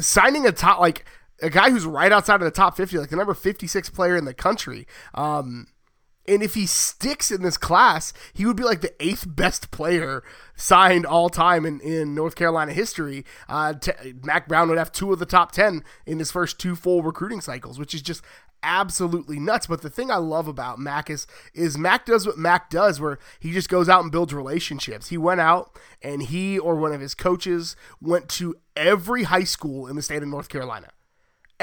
signing 0.00 0.46
a 0.46 0.52
top 0.52 0.80
like 0.80 1.04
a 1.42 1.50
guy 1.50 1.70
who's 1.70 1.86
right 1.86 2.12
outside 2.12 2.36
of 2.36 2.44
the 2.44 2.50
top 2.50 2.76
fifty, 2.76 2.98
like 2.98 3.10
the 3.10 3.16
number 3.16 3.34
fifty 3.34 3.66
six 3.66 3.90
player 3.90 4.16
in 4.16 4.24
the 4.24 4.34
country. 4.34 4.86
Um, 5.14 5.66
and 6.26 6.42
if 6.42 6.54
he 6.54 6.66
sticks 6.66 7.30
in 7.30 7.42
this 7.42 7.56
class, 7.56 8.12
he 8.32 8.46
would 8.46 8.56
be 8.56 8.64
like 8.64 8.80
the 8.80 8.94
eighth 8.98 9.26
best 9.28 9.70
player 9.70 10.22
signed 10.56 11.04
all 11.04 11.28
time 11.28 11.66
in, 11.66 11.80
in 11.80 12.14
North 12.14 12.34
Carolina 12.34 12.72
history. 12.72 13.24
Uh, 13.48 13.74
t- 13.74 13.92
Mack 14.22 14.48
Brown 14.48 14.68
would 14.68 14.78
have 14.78 14.90
two 14.90 15.12
of 15.12 15.18
the 15.18 15.26
top 15.26 15.52
10 15.52 15.84
in 16.06 16.18
his 16.18 16.30
first 16.30 16.58
two 16.58 16.76
full 16.76 17.02
recruiting 17.02 17.40
cycles, 17.42 17.78
which 17.78 17.92
is 17.92 18.00
just 18.00 18.22
absolutely 18.64 19.38
nuts. 19.38 19.66
But 19.66 19.82
the 19.82 19.90
thing 19.90 20.10
I 20.10 20.16
love 20.16 20.48
about 20.48 20.78
Mack 20.78 21.10
is 21.10 21.26
is 21.52 21.78
Mack 21.78 22.06
does 22.06 22.26
what 22.26 22.38
Mack 22.38 22.70
does, 22.70 23.00
where 23.00 23.18
he 23.38 23.52
just 23.52 23.68
goes 23.68 23.88
out 23.88 24.02
and 24.02 24.10
builds 24.10 24.34
relationships. 24.34 25.08
He 25.08 25.18
went 25.18 25.40
out 25.40 25.78
and 26.02 26.22
he 26.22 26.58
or 26.58 26.76
one 26.76 26.92
of 26.92 27.00
his 27.00 27.14
coaches 27.14 27.76
went 28.00 28.28
to 28.30 28.56
every 28.74 29.24
high 29.24 29.44
school 29.44 29.86
in 29.86 29.96
the 29.96 30.02
state 30.02 30.22
of 30.22 30.28
North 30.28 30.48
Carolina 30.48 30.88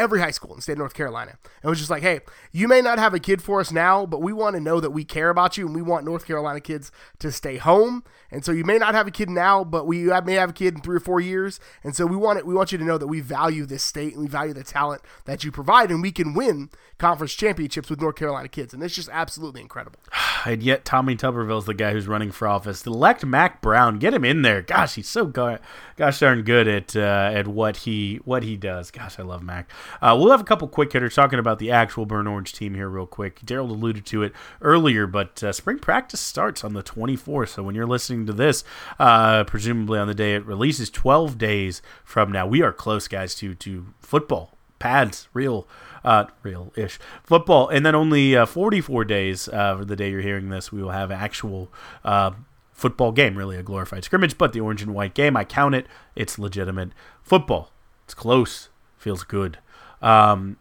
every 0.01 0.19
high 0.19 0.31
school 0.31 0.51
in 0.51 0.57
the 0.57 0.61
state 0.61 0.73
of 0.73 0.79
North 0.79 0.95
Carolina. 0.95 1.37
It 1.63 1.67
was 1.67 1.77
just 1.77 1.91
like, 1.91 2.01
hey, 2.01 2.21
you 2.51 2.67
may 2.67 2.81
not 2.81 2.97
have 2.97 3.13
a 3.13 3.19
kid 3.19 3.41
for 3.41 3.59
us 3.59 3.71
now, 3.71 4.05
but 4.05 4.21
we 4.21 4.33
want 4.33 4.55
to 4.55 4.59
know 4.59 4.79
that 4.79 4.89
we 4.89 5.05
care 5.05 5.29
about 5.29 5.57
you 5.57 5.67
and 5.67 5.75
we 5.75 5.81
want 5.81 6.05
North 6.05 6.25
Carolina 6.25 6.59
kids 6.59 6.91
to 7.19 7.31
stay 7.31 7.57
home. 7.57 8.03
And 8.31 8.43
so 8.43 8.51
you 8.51 8.63
may 8.63 8.77
not 8.77 8.95
have 8.95 9.07
a 9.07 9.11
kid 9.11 9.29
now, 9.29 9.63
but 9.63 9.85
we 9.85 10.05
may 10.23 10.33
have 10.33 10.49
a 10.49 10.53
kid 10.53 10.75
in 10.75 10.81
three 10.81 10.97
or 10.97 11.01
four 11.01 11.19
years. 11.19 11.59
And 11.83 11.95
so 11.95 12.05
we 12.05 12.17
want 12.17 12.39
it. 12.39 12.45
We 12.45 12.53
want 12.53 12.71
you 12.71 12.77
to 12.77 12.83
know 12.83 12.97
that 12.97 13.07
we 13.07 13.19
value 13.19 13.65
this 13.65 13.83
state 13.83 14.13
and 14.13 14.21
we 14.21 14.27
value 14.27 14.53
the 14.53 14.63
talent 14.63 15.01
that 15.25 15.43
you 15.43 15.51
provide, 15.51 15.91
and 15.91 16.01
we 16.01 16.11
can 16.11 16.33
win 16.33 16.69
conference 16.97 17.33
championships 17.33 17.89
with 17.89 17.99
North 17.99 18.15
Carolina 18.15 18.47
kids. 18.47 18.73
And 18.73 18.81
it's 18.81 18.95
just 18.95 19.09
absolutely 19.11 19.61
incredible. 19.61 19.99
and 20.45 20.63
yet 20.63 20.85
Tommy 20.85 21.15
Tuberville's 21.15 21.65
the 21.65 21.73
guy 21.73 21.91
who's 21.91 22.07
running 22.07 22.31
for 22.31 22.47
office. 22.47 22.85
Elect 22.85 23.25
Mack 23.25 23.61
Brown, 23.61 23.99
get 23.99 24.13
him 24.13 24.23
in 24.23 24.41
there. 24.43 24.61
Gosh, 24.61 24.95
he's 24.95 25.09
so 25.09 25.25
go- 25.25 25.59
gosh 25.97 26.19
darn 26.19 26.43
good 26.43 26.67
at 26.67 26.95
uh, 26.95 27.31
at 27.33 27.47
what 27.47 27.77
he 27.77 28.19
what 28.23 28.43
he 28.43 28.55
does. 28.55 28.91
Gosh, 28.91 29.19
I 29.19 29.23
love 29.23 29.43
Mack. 29.43 29.69
Uh, 30.01 30.15
we'll 30.19 30.31
have 30.31 30.41
a 30.41 30.45
couple 30.45 30.67
quick 30.67 30.93
hitters 30.93 31.15
talking 31.15 31.39
about 31.39 31.59
the 31.59 31.71
actual 31.71 32.05
Burn 32.05 32.27
Orange 32.27 32.53
team 32.53 32.75
here 32.75 32.89
real 32.89 33.07
quick. 33.07 33.43
Gerald 33.43 33.71
alluded 33.71 34.05
to 34.07 34.23
it 34.23 34.33
earlier, 34.61 35.07
but 35.07 35.43
uh, 35.43 35.51
spring 35.51 35.79
practice 35.79 36.19
starts 36.19 36.63
on 36.63 36.73
the 36.73 36.83
24th. 36.83 37.49
So 37.49 37.63
when 37.63 37.75
you're 37.75 37.87
listening 37.87 38.25
to 38.27 38.33
this, 38.33 38.63
uh, 38.99 39.43
presumably 39.45 39.99
on 39.99 40.07
the 40.07 40.13
day 40.13 40.35
it 40.35 40.45
releases, 40.45 40.89
12 40.89 41.37
days 41.37 41.81
from 42.03 42.31
now, 42.31 42.45
we 42.45 42.61
are 42.61 42.73
close, 42.73 43.07
guys, 43.07 43.35
to 43.35 43.55
to 43.55 43.87
football 43.99 44.57
pads, 44.81 45.29
real 45.33 45.67
uh, 46.03 46.25
real 46.43 46.73
ish 46.75 46.99
football. 47.23 47.69
And 47.69 47.85
then 47.85 47.95
only 47.95 48.35
uh, 48.35 48.45
44 48.45 49.05
days 49.05 49.47
uh, 49.47 49.77
for 49.77 49.85
the 49.85 49.95
day 49.95 50.09
you're 50.09 50.21
hearing 50.21 50.49
this, 50.49 50.71
we 50.71 50.81
will 50.81 50.89
have 50.89 51.11
actual 51.11 51.71
uh, 52.03 52.31
football 52.73 53.11
game, 53.11 53.37
really 53.37 53.55
a 53.55 53.63
glorified 53.63 54.03
scrimmage, 54.03 54.37
but 54.37 54.51
the 54.51 54.59
orange 54.59 54.81
and 54.81 54.93
white 54.93 55.13
game. 55.13 55.37
I 55.37 55.45
count 55.45 55.75
it. 55.75 55.85
It's 56.15 56.39
legitimate 56.39 56.89
football. 57.21 57.71
It's 58.05 58.15
close. 58.15 58.69
Feels 58.97 59.23
good. 59.23 59.59
Um, 60.01 60.57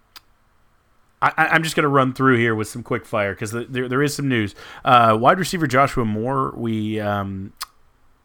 I, 1.22 1.54
am 1.54 1.62
just 1.62 1.76
going 1.76 1.84
to 1.84 1.88
run 1.88 2.14
through 2.14 2.38
here 2.38 2.54
with 2.54 2.68
some 2.68 2.82
quick 2.82 3.04
fire 3.04 3.34
because 3.34 3.52
there, 3.52 3.88
there 3.88 4.02
is 4.02 4.14
some 4.14 4.28
news. 4.28 4.54
Uh, 4.84 5.16
wide 5.20 5.38
receiver 5.38 5.66
Joshua 5.66 6.06
Moore, 6.06 6.54
we 6.56 6.98
um, 6.98 7.52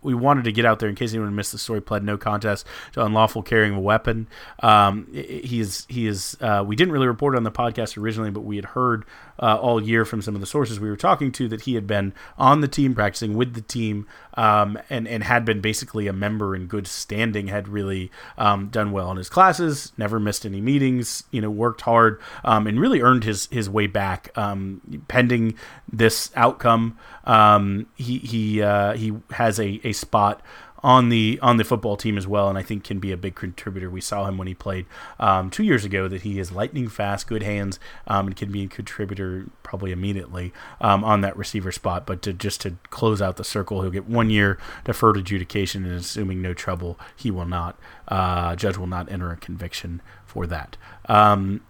we 0.02 0.14
wanted 0.14 0.46
to 0.46 0.52
get 0.52 0.66
out 0.66 0.80
there 0.80 0.88
in 0.88 0.96
case 0.96 1.14
anyone 1.14 1.36
missed 1.36 1.52
the 1.52 1.58
story. 1.58 1.82
Pled 1.82 2.04
no 2.04 2.18
contest 2.18 2.66
to 2.94 3.04
unlawful 3.04 3.42
carrying 3.42 3.74
a 3.74 3.82
weapon. 3.82 4.28
Um, 4.62 5.08
he 5.12 5.60
is 5.60 5.86
he 5.90 6.08
is. 6.08 6.38
Uh, 6.40 6.64
we 6.66 6.78
didn't 6.78 6.94
really 6.94 7.08
report 7.08 7.36
on 7.36 7.44
the 7.44 7.52
podcast 7.52 7.98
originally, 7.98 8.32
but 8.32 8.42
we 8.42 8.56
had 8.56 8.66
heard 8.66 9.04
uh, 9.40 9.56
all 9.56 9.82
year 9.82 10.06
from 10.06 10.22
some 10.22 10.36
of 10.36 10.42
the 10.42 10.48
sources 10.48 10.80
we 10.80 10.90
were 10.90 10.96
talking 10.96 11.32
to 11.34 11.48
that 11.48 11.62
he 11.62 11.76
had 11.76 11.88
been 11.88 12.14
on 12.38 12.62
the 12.62 12.68
team, 12.68 12.96
practicing 12.96 13.36
with 13.36 13.54
the 13.54 13.62
team, 13.62 14.08
um, 14.36 14.78
and 14.90 15.08
and 15.08 15.24
had 15.24 15.46
been 15.46 15.62
basically 15.62 16.08
a 16.08 16.14
member 16.14 16.56
in 16.56 16.68
good 16.68 16.88
standing. 16.88 17.48
Had 17.48 17.68
really 17.68 18.12
um, 18.38 18.68
done 18.68 18.92
well 18.92 19.12
in 19.12 19.18
his 19.18 19.30
classes, 19.30 19.92
never 19.98 20.20
missed 20.20 20.46
any 20.46 20.62
meetings. 20.62 21.24
You 21.32 21.42
know, 21.42 21.50
worked 21.50 21.82
hard 21.82 22.22
um, 22.44 22.68
and 22.68 22.80
really 22.80 23.02
earned 23.02 23.24
his 23.24 23.48
his 23.48 23.70
way 23.70 23.88
back. 23.88 24.32
Um, 24.38 24.82
pending 25.08 25.56
this 25.92 26.32
outcome, 26.36 26.98
um, 27.26 27.88
he 27.96 28.20
he 28.20 28.62
uh, 28.62 28.94
he 28.94 29.14
has 29.32 29.60
a, 29.60 29.80
a 29.84 29.92
spot 29.92 30.42
on 30.86 31.10
the 31.10 31.40
on 31.42 31.58
the 31.58 31.64
football 31.64 31.98
team 31.98 32.16
as 32.16 32.28
well, 32.28 32.48
and 32.48 32.60
I 32.60 32.62
think 32.62 32.84
can 32.84 33.00
be 33.00 33.12
a 33.12 33.18
big 33.18 33.34
contributor. 33.34 33.90
We 33.90 34.02
saw 34.02 34.28
him 34.28 34.38
when 34.38 34.48
he 34.48 34.54
played 34.54 34.86
um, 35.20 35.50
two 35.50 35.64
years 35.64 35.84
ago 35.84 36.08
that 36.08 36.22
he 36.22 36.38
is 36.38 36.52
lightning 36.52 36.90
fast, 36.90 37.26
good 37.26 37.42
hands, 37.42 37.80
um, 38.06 38.28
and 38.28 38.36
can 38.36 38.52
be 38.52 38.66
a 38.66 38.68
contributor 38.68 39.48
probably 39.64 39.92
immediately 39.92 40.54
um, 40.80 41.04
on 41.04 41.22
that 41.22 41.36
receiver 41.36 41.72
spot. 41.72 42.06
But 42.06 42.22
to 42.22 42.34
just 42.34 42.62
to 42.62 42.76
close 42.92 43.20
out 43.20 43.38
the 43.38 43.44
circle, 43.44 43.82
he'll 43.82 43.90
get 43.90 44.08
one 44.08 44.30
year 44.30 44.60
deferred 44.84 45.18
adjudication, 45.18 45.86
and 45.86 45.96
assuming 45.96 46.44
no 46.44 46.54
trouble, 46.54 47.00
he 47.16 47.32
will 47.32 47.48
not 47.48 47.80
uh, 48.08 48.56
judge 48.56 48.78
will 48.78 48.86
not 48.86 49.12
enter 49.12 49.32
a 49.32 49.38
conviction 49.38 50.04
for 50.24 50.46
that. 50.46 50.78
Um, 51.10 51.62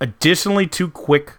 additionally, 0.00 0.66
two 0.66 0.88
quick 0.88 1.34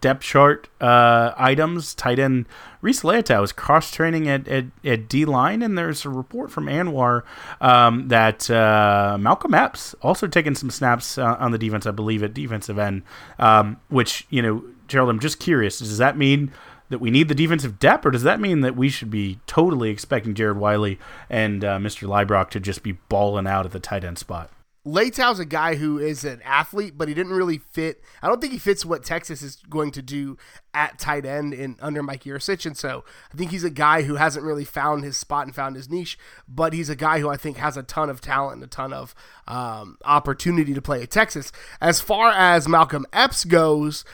depth 0.00 0.22
chart 0.22 0.68
uh, 0.80 1.32
items. 1.36 1.94
Tight 1.94 2.18
end 2.18 2.46
Reese 2.80 3.02
Leitao 3.02 3.42
is 3.44 3.52
cross 3.52 3.90
training 3.90 4.28
at, 4.28 4.48
at, 4.48 4.66
at, 4.84 5.08
D 5.08 5.24
line, 5.24 5.62
and 5.62 5.76
there's 5.76 6.04
a 6.04 6.08
report 6.08 6.50
from 6.50 6.66
Anwar 6.66 7.22
um, 7.60 8.08
that 8.08 8.50
uh, 8.50 9.18
Malcolm 9.20 9.54
Epps 9.54 9.94
also 10.02 10.26
taking 10.26 10.54
some 10.54 10.70
snaps 10.70 11.18
uh, 11.18 11.36
on 11.38 11.52
the 11.52 11.58
defense, 11.58 11.86
I 11.86 11.90
believe, 11.90 12.22
at 12.22 12.34
defensive 12.34 12.78
end. 12.78 13.02
Um, 13.38 13.80
which 13.88 14.26
you 14.30 14.42
know, 14.42 14.64
Gerald, 14.88 15.10
I'm 15.10 15.20
just 15.20 15.38
curious. 15.38 15.78
Does 15.78 15.98
that 15.98 16.16
mean? 16.16 16.52
That 16.88 16.98
we 17.00 17.12
need 17.12 17.28
the 17.28 17.36
defensive 17.36 17.78
depth, 17.78 18.04
or 18.04 18.10
does 18.10 18.24
that 18.24 18.40
mean 18.40 18.62
that 18.62 18.74
we 18.74 18.88
should 18.88 19.12
be 19.12 19.38
totally 19.46 19.90
expecting 19.90 20.34
Jared 20.34 20.56
Wiley 20.56 20.98
and 21.28 21.64
uh, 21.64 21.78
Mr. 21.78 22.08
Liebrock 22.08 22.50
to 22.50 22.58
just 22.58 22.82
be 22.82 22.98
balling 23.08 23.46
out 23.46 23.64
at 23.64 23.70
the 23.70 23.78
tight 23.78 24.02
end 24.02 24.18
spot? 24.18 24.50
Leitao's 24.84 25.38
a 25.38 25.44
guy 25.44 25.74
who 25.74 25.98
is 25.98 26.24
an 26.24 26.40
athlete, 26.42 26.96
but 26.96 27.06
he 27.06 27.14
didn't 27.14 27.32
really 27.32 27.58
fit. 27.58 28.02
I 28.22 28.28
don't 28.28 28.40
think 28.40 28.54
he 28.54 28.58
fits 28.58 28.84
what 28.84 29.04
Texas 29.04 29.42
is 29.42 29.56
going 29.68 29.90
to 29.92 30.02
do 30.02 30.38
at 30.72 30.98
tight 30.98 31.26
end 31.26 31.52
in 31.52 31.76
under 31.80 32.02
Mike 32.02 32.24
Yurcich, 32.24 32.64
and 32.64 32.76
so 32.76 33.04
I 33.32 33.36
think 33.36 33.50
he's 33.50 33.64
a 33.64 33.70
guy 33.70 34.02
who 34.02 34.14
hasn't 34.14 34.44
really 34.44 34.64
found 34.64 35.04
his 35.04 35.18
spot 35.18 35.46
and 35.46 35.54
found 35.54 35.76
his 35.76 35.90
niche. 35.90 36.18
But 36.48 36.72
he's 36.72 36.88
a 36.88 36.96
guy 36.96 37.20
who 37.20 37.28
I 37.28 37.36
think 37.36 37.58
has 37.58 37.76
a 37.76 37.82
ton 37.82 38.08
of 38.08 38.22
talent 38.22 38.54
and 38.54 38.64
a 38.64 38.68
ton 38.68 38.92
of 38.94 39.14
um, 39.46 39.98
opportunity 40.04 40.72
to 40.72 40.82
play 40.82 41.02
at 41.02 41.10
Texas. 41.10 41.52
As 41.80 42.00
far 42.00 42.30
as 42.30 42.66
Malcolm 42.66 43.04
Epps 43.12 43.44
goes, 43.44 44.04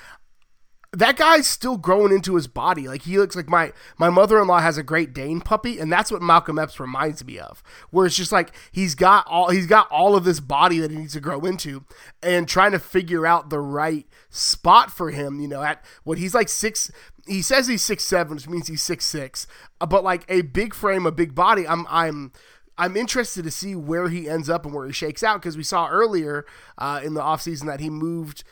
that 0.92 1.16
guy's 1.16 1.46
still 1.46 1.76
growing 1.76 2.12
into 2.12 2.36
his 2.36 2.46
body. 2.46 2.88
Like 2.88 3.02
he 3.02 3.18
looks 3.18 3.36
like 3.36 3.48
my 3.48 3.72
my 3.98 4.08
mother 4.08 4.40
in 4.40 4.48
law 4.48 4.60
has 4.60 4.78
a 4.78 4.82
Great 4.82 5.12
Dane 5.12 5.40
puppy, 5.40 5.78
and 5.78 5.92
that's 5.92 6.10
what 6.10 6.22
Malcolm 6.22 6.58
Epps 6.58 6.80
reminds 6.80 7.24
me 7.24 7.38
of. 7.38 7.62
Where 7.90 8.06
it's 8.06 8.16
just 8.16 8.32
like 8.32 8.54
he's 8.72 8.94
got 8.94 9.26
all 9.26 9.50
he's 9.50 9.66
got 9.66 9.90
all 9.90 10.16
of 10.16 10.24
this 10.24 10.40
body 10.40 10.78
that 10.78 10.90
he 10.90 10.96
needs 10.96 11.12
to 11.14 11.20
grow 11.20 11.40
into, 11.40 11.84
and 12.22 12.48
trying 12.48 12.72
to 12.72 12.78
figure 12.78 13.26
out 13.26 13.50
the 13.50 13.60
right 13.60 14.06
spot 14.30 14.90
for 14.90 15.10
him. 15.10 15.40
You 15.40 15.48
know, 15.48 15.62
at 15.62 15.84
what 16.04 16.18
he's 16.18 16.34
like 16.34 16.48
six. 16.48 16.90
He 17.26 17.42
says 17.42 17.66
he's 17.66 17.82
six 17.82 18.04
seven, 18.04 18.36
which 18.36 18.48
means 18.48 18.68
he's 18.68 18.82
six 18.82 19.04
six. 19.04 19.46
Uh, 19.80 19.86
but 19.86 20.04
like 20.04 20.24
a 20.28 20.42
big 20.42 20.74
frame, 20.74 21.06
a 21.06 21.12
big 21.12 21.34
body. 21.34 21.66
I'm 21.66 21.86
I'm. 21.88 22.32
I'm 22.78 22.94
interested 22.94 23.42
to 23.44 23.50
see 23.50 23.74
where 23.74 24.10
he 24.10 24.28
ends 24.28 24.50
up 24.50 24.66
and 24.66 24.74
where 24.74 24.86
he 24.86 24.92
shakes 24.92 25.22
out 25.22 25.40
because 25.40 25.56
we 25.56 25.62
saw 25.62 25.88
earlier 25.88 26.44
uh, 26.76 27.00
in 27.02 27.14
the 27.14 27.22
offseason 27.22 27.64
that 27.68 27.80
he 27.80 27.88
moved 27.88 28.44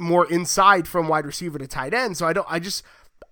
more 0.00 0.26
inside 0.26 0.88
from 0.88 1.08
wide 1.08 1.26
receiver 1.26 1.58
to 1.58 1.66
tight 1.66 1.94
end. 1.94 2.16
So 2.16 2.26
I 2.26 2.32
don't. 2.32 2.46
I 2.50 2.58
just 2.58 2.82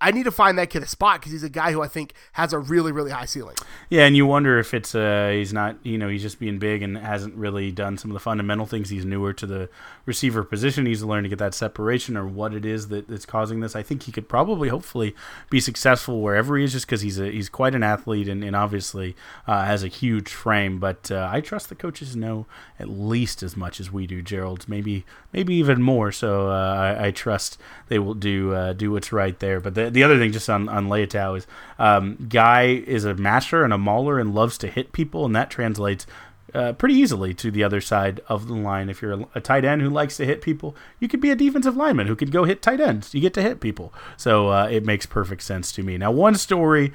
I 0.01 0.11
need 0.11 0.23
to 0.23 0.31
find 0.31 0.57
that 0.57 0.69
kid 0.69 0.81
a 0.81 0.87
spot 0.87 1.19
because 1.19 1.33
he's 1.33 1.43
a 1.43 1.49
guy 1.49 1.71
who 1.71 1.81
I 1.81 1.87
think 1.87 2.13
has 2.33 2.53
a 2.53 2.59
really, 2.59 2.91
really 2.91 3.11
high 3.11 3.25
ceiling. 3.25 3.55
Yeah, 3.89 4.05
and 4.05 4.15
you 4.15 4.25
wonder 4.25 4.57
if 4.57 4.73
it's 4.73 4.95
uh, 4.95 5.31
he's 5.33 5.51
not, 5.51 5.75
you 5.83 5.97
know, 5.97 6.07
he's 6.07 6.21
just 6.21 6.39
being 6.39 6.57
big 6.57 6.81
and 6.81 6.97
hasn't 6.97 7.35
really 7.35 7.71
done 7.71 7.97
some 7.97 8.09
of 8.09 8.13
the 8.13 8.19
fundamental 8.19 8.65
things. 8.65 8.89
He's 8.89 9.03
newer 9.03 9.33
to 9.33 9.45
the 9.45 9.69
receiver 10.05 10.43
position. 10.43 10.85
He's 10.85 11.03
learned 11.03 11.25
to 11.25 11.29
get 11.29 11.39
that 11.39 11.53
separation 11.53 12.15
or 12.15 12.25
what 12.25 12.53
it 12.53 12.65
is 12.65 12.87
that, 12.87 13.09
that's 13.09 13.25
causing 13.25 13.59
this. 13.59 13.75
I 13.75 13.83
think 13.83 14.03
he 14.03 14.11
could 14.11 14.29
probably, 14.29 14.69
hopefully, 14.69 15.15
be 15.49 15.59
successful 15.59 16.21
wherever 16.21 16.57
he 16.57 16.63
is, 16.63 16.71
just 16.71 16.85
because 16.85 17.01
he's 17.01 17.19
a 17.19 17.29
he's 17.29 17.49
quite 17.49 17.75
an 17.75 17.83
athlete 17.83 18.29
and, 18.29 18.43
and 18.43 18.55
obviously 18.55 19.15
uh, 19.47 19.65
has 19.65 19.83
a 19.83 19.87
huge 19.87 20.29
frame. 20.29 20.79
But 20.79 21.11
uh, 21.11 21.29
I 21.31 21.41
trust 21.41 21.67
the 21.69 21.75
coaches 21.75 22.15
know 22.15 22.45
at 22.79 22.89
least 22.89 23.43
as 23.43 23.57
much 23.57 23.79
as 23.79 23.91
we 23.91 24.07
do, 24.07 24.21
Gerald. 24.21 24.67
Maybe 24.69 25.05
maybe 25.33 25.55
even 25.55 25.81
more. 25.81 26.11
So 26.11 26.49
uh, 26.49 26.95
I, 26.99 27.07
I, 27.07 27.11
trust 27.11 27.57
they 27.87 27.99
will 27.99 28.13
do 28.13 28.53
uh, 28.53 28.73
do 28.73 28.91
what's 28.91 29.11
right 29.11 29.37
there. 29.39 29.59
But 29.59 29.75
the 29.75 29.88
the, 29.89 30.03
other 30.03 30.17
thing 30.17 30.31
just 30.31 30.49
on 30.49 30.69
on 30.69 30.87
Leitao 30.87 31.37
is 31.37 31.47
um, 31.77 32.27
Guy 32.29 32.63
is 32.63 33.05
a 33.05 33.13
master 33.15 33.63
and 33.63 33.73
a 33.73 33.77
mauler 33.77 34.19
and 34.19 34.33
loves 34.33 34.57
to 34.59 34.67
hit 34.67 34.91
people, 34.91 35.25
and 35.25 35.35
that 35.35 35.49
translates 35.49 36.05
uh, 36.53 36.73
pretty 36.73 36.95
easily 36.95 37.33
to 37.35 37.51
the 37.51 37.63
other 37.63 37.81
side 37.81 38.21
of 38.27 38.47
the 38.47 38.55
line. 38.55 38.89
If 38.89 39.01
you're 39.01 39.13
a, 39.13 39.27
a, 39.35 39.41
tight 39.41 39.65
end 39.65 39.81
who 39.81 39.89
likes 39.89 40.17
to 40.17 40.25
hit 40.25 40.41
people, 40.41 40.75
you 40.99 41.07
could 41.07 41.21
be 41.21 41.29
a 41.29 41.35
defensive 41.35 41.75
lineman 41.75 42.07
who 42.07 42.15
could 42.15 42.31
go 42.31 42.43
hit 42.43 42.61
tight 42.61 42.81
ends. 42.81 43.13
You 43.13 43.21
get 43.21 43.33
to 43.35 43.41
hit 43.41 43.59
people, 43.59 43.93
so 44.17 44.49
uh, 44.49 44.67
it 44.69 44.85
makes 44.85 45.05
perfect 45.05 45.43
sense 45.43 45.71
to 45.73 45.83
me. 45.83 45.97
Now, 45.97 46.11
one 46.11 46.35
story 46.35 46.91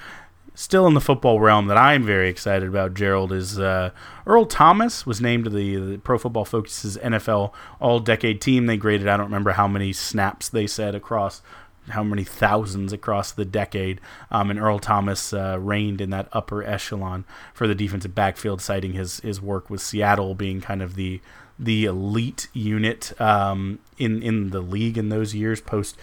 still 0.54 0.87
in 0.87 0.94
the 0.94 1.00
football 1.00 1.40
realm 1.40 1.66
that 1.66 1.76
I'm 1.76 2.04
very 2.04 2.28
excited 2.28 2.68
about, 2.68 2.94
Gerald, 2.94 3.33
is 3.33 3.59
uh, 3.59 3.90
Earl 4.26 4.46
Thomas 4.46 5.04
was 5.04 5.20
named 5.20 5.44
to 5.44 5.50
the, 5.50 5.76
the, 5.76 5.98
Pro 5.98 6.18
Football 6.18 6.44
Focus's 6.44 6.96
NFL 6.98 7.52
All 7.80 8.00
Decade 8.00 8.40
Team. 8.40 8.66
They 8.66 8.76
graded, 8.76 9.09
I 9.09 9.16
don't 9.16 9.26
remember 9.26 9.52
how 9.52 9.68
many 9.68 9.92
snaps 9.92 10.48
they 10.48 10.66
said 10.66 10.94
across 10.94 11.42
how 11.90 12.02
many 12.02 12.24
thousands 12.24 12.92
across 12.92 13.32
the 13.32 13.44
decade. 13.44 14.00
Um, 14.30 14.50
and 14.50 14.58
Earl 14.58 14.78
Thomas 14.78 15.32
uh, 15.32 15.58
reigned 15.60 16.00
in 16.00 16.10
that 16.10 16.28
upper 16.32 16.62
echelon 16.62 17.24
for 17.52 17.66
the 17.66 17.74
defensive 17.74 18.14
backfield, 18.14 18.60
citing 18.60 18.92
his 18.92 19.20
his 19.20 19.40
work 19.40 19.70
with 19.70 19.80
Seattle 19.80 20.34
being 20.34 20.60
kind 20.60 20.82
of 20.82 20.94
the 20.94 21.20
the 21.58 21.84
elite 21.84 22.48
unit 22.52 23.18
um, 23.20 23.78
in 23.98 24.22
in 24.22 24.50
the 24.50 24.60
league 24.60 24.98
in 24.98 25.08
those 25.08 25.34
years 25.34 25.60
post. 25.60 25.96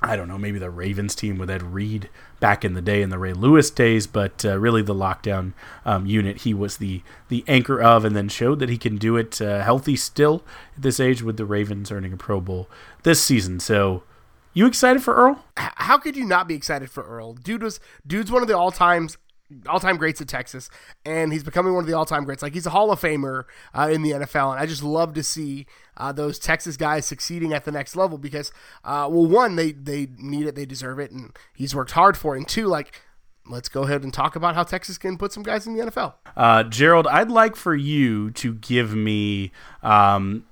I 0.00 0.14
don't 0.14 0.28
know, 0.28 0.38
maybe 0.38 0.60
the 0.60 0.70
Ravens 0.70 1.16
team 1.16 1.38
with 1.38 1.50
Ed 1.50 1.60
Reed 1.60 2.08
back 2.38 2.64
in 2.64 2.74
the 2.74 2.80
day 2.80 3.02
in 3.02 3.10
the 3.10 3.18
Ray 3.18 3.32
Lewis 3.32 3.68
days, 3.68 4.06
but 4.06 4.44
uh, 4.44 4.56
really 4.56 4.80
the 4.80 4.94
lockdown 4.94 5.54
um, 5.84 6.06
unit 6.06 6.42
he 6.42 6.54
was 6.54 6.76
the 6.76 7.02
the 7.28 7.42
anchor 7.48 7.82
of, 7.82 8.04
and 8.04 8.14
then 8.14 8.28
showed 8.28 8.60
that 8.60 8.68
he 8.68 8.78
can 8.78 8.96
do 8.96 9.16
it 9.16 9.42
uh, 9.42 9.62
healthy 9.64 9.96
still 9.96 10.44
at 10.76 10.82
this 10.82 11.00
age 11.00 11.20
with 11.20 11.36
the 11.36 11.44
Ravens 11.44 11.90
earning 11.90 12.12
a 12.12 12.16
Pro 12.16 12.40
Bowl 12.40 12.68
this 13.02 13.20
season. 13.20 13.58
So 13.58 14.04
you 14.52 14.66
excited 14.66 15.02
for 15.02 15.14
Earl? 15.14 15.44
How 15.56 15.98
could 15.98 16.16
you 16.16 16.24
not 16.24 16.48
be 16.48 16.54
excited 16.54 16.90
for 16.90 17.04
Earl? 17.04 17.34
Dude 17.34 17.62
was 17.62 17.80
dude's 18.06 18.30
one 18.30 18.42
of 18.42 18.48
the 18.48 18.56
all 18.56 18.70
times 18.70 19.16
all 19.66 19.80
time 19.80 19.96
greats 19.96 20.20
at 20.20 20.28
Texas, 20.28 20.68
and 21.04 21.32
he's 21.32 21.42
becoming 21.42 21.74
one 21.74 21.82
of 21.82 21.88
the 21.88 21.96
all 21.96 22.04
time 22.04 22.24
greats. 22.24 22.42
Like 22.42 22.54
he's 22.54 22.66
a 22.66 22.70
Hall 22.70 22.90
of 22.90 23.00
Famer 23.00 23.44
uh, 23.74 23.88
in 23.90 24.02
the 24.02 24.10
NFL, 24.12 24.52
and 24.52 24.60
I 24.60 24.66
just 24.66 24.82
love 24.82 25.14
to 25.14 25.22
see 25.22 25.66
uh, 25.96 26.12
those 26.12 26.38
Texas 26.38 26.76
guys 26.76 27.06
succeeding 27.06 27.52
at 27.52 27.64
the 27.64 27.72
next 27.72 27.96
level 27.96 28.18
because, 28.18 28.52
uh, 28.84 29.08
well, 29.10 29.26
one, 29.26 29.56
they 29.56 29.72
they 29.72 30.08
need 30.18 30.46
it, 30.46 30.54
they 30.54 30.66
deserve 30.66 30.98
it, 30.98 31.10
and 31.10 31.36
he's 31.54 31.74
worked 31.74 31.92
hard 31.92 32.16
for 32.16 32.34
it, 32.34 32.38
and 32.38 32.48
two, 32.48 32.66
like. 32.66 33.00
Let's 33.50 33.70
go 33.70 33.84
ahead 33.84 34.02
and 34.02 34.12
talk 34.12 34.36
about 34.36 34.54
how 34.54 34.62
Texas 34.62 34.98
can 34.98 35.16
put 35.16 35.32
some 35.32 35.42
guys 35.42 35.66
in 35.66 35.74
the 35.74 35.86
NFL. 35.86 36.16
Uh, 36.36 36.64
Gerald, 36.64 37.06
I'd 37.06 37.30
like 37.30 37.56
for 37.56 37.74
you 37.74 38.30
to 38.32 38.52
give 38.52 38.94
me 38.94 39.52
um, 39.82 40.44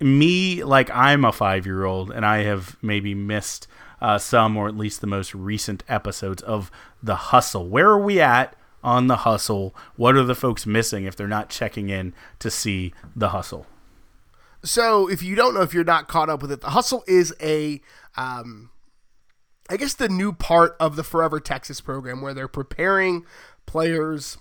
me 0.00 0.64
like 0.64 0.90
I'm 0.90 1.24
a 1.24 1.32
five 1.32 1.66
year 1.66 1.84
old 1.84 2.10
and 2.10 2.24
I 2.24 2.38
have 2.44 2.76
maybe 2.82 3.14
missed 3.14 3.66
uh, 4.00 4.18
some 4.18 4.56
or 4.56 4.68
at 4.68 4.76
least 4.76 5.00
the 5.00 5.06
most 5.06 5.34
recent 5.34 5.82
episodes 5.88 6.42
of 6.42 6.70
The 7.02 7.16
Hustle. 7.16 7.68
Where 7.68 7.88
are 7.88 8.02
we 8.02 8.20
at 8.20 8.56
on 8.82 9.06
The 9.08 9.16
Hustle? 9.16 9.74
What 9.96 10.16
are 10.16 10.24
the 10.24 10.34
folks 10.34 10.66
missing 10.66 11.04
if 11.04 11.16
they're 11.16 11.28
not 11.28 11.50
checking 11.50 11.90
in 11.90 12.14
to 12.38 12.50
see 12.50 12.94
The 13.14 13.30
Hustle? 13.30 13.66
So, 14.62 15.08
if 15.08 15.22
you 15.22 15.36
don't 15.36 15.54
know, 15.54 15.62
if 15.62 15.72
you're 15.72 15.84
not 15.84 16.08
caught 16.08 16.28
up 16.28 16.42
with 16.42 16.52
it, 16.52 16.60
The 16.60 16.70
Hustle 16.70 17.02
is 17.06 17.34
a, 17.40 17.80
um, 18.16 18.70
I 19.70 19.76
guess, 19.76 19.94
the 19.94 20.08
new 20.08 20.32
part 20.32 20.76
of 20.78 20.96
the 20.96 21.04
Forever 21.04 21.40
Texas 21.40 21.80
program 21.80 22.20
where 22.20 22.34
they're 22.34 22.48
preparing 22.48 23.24
players 23.64 24.36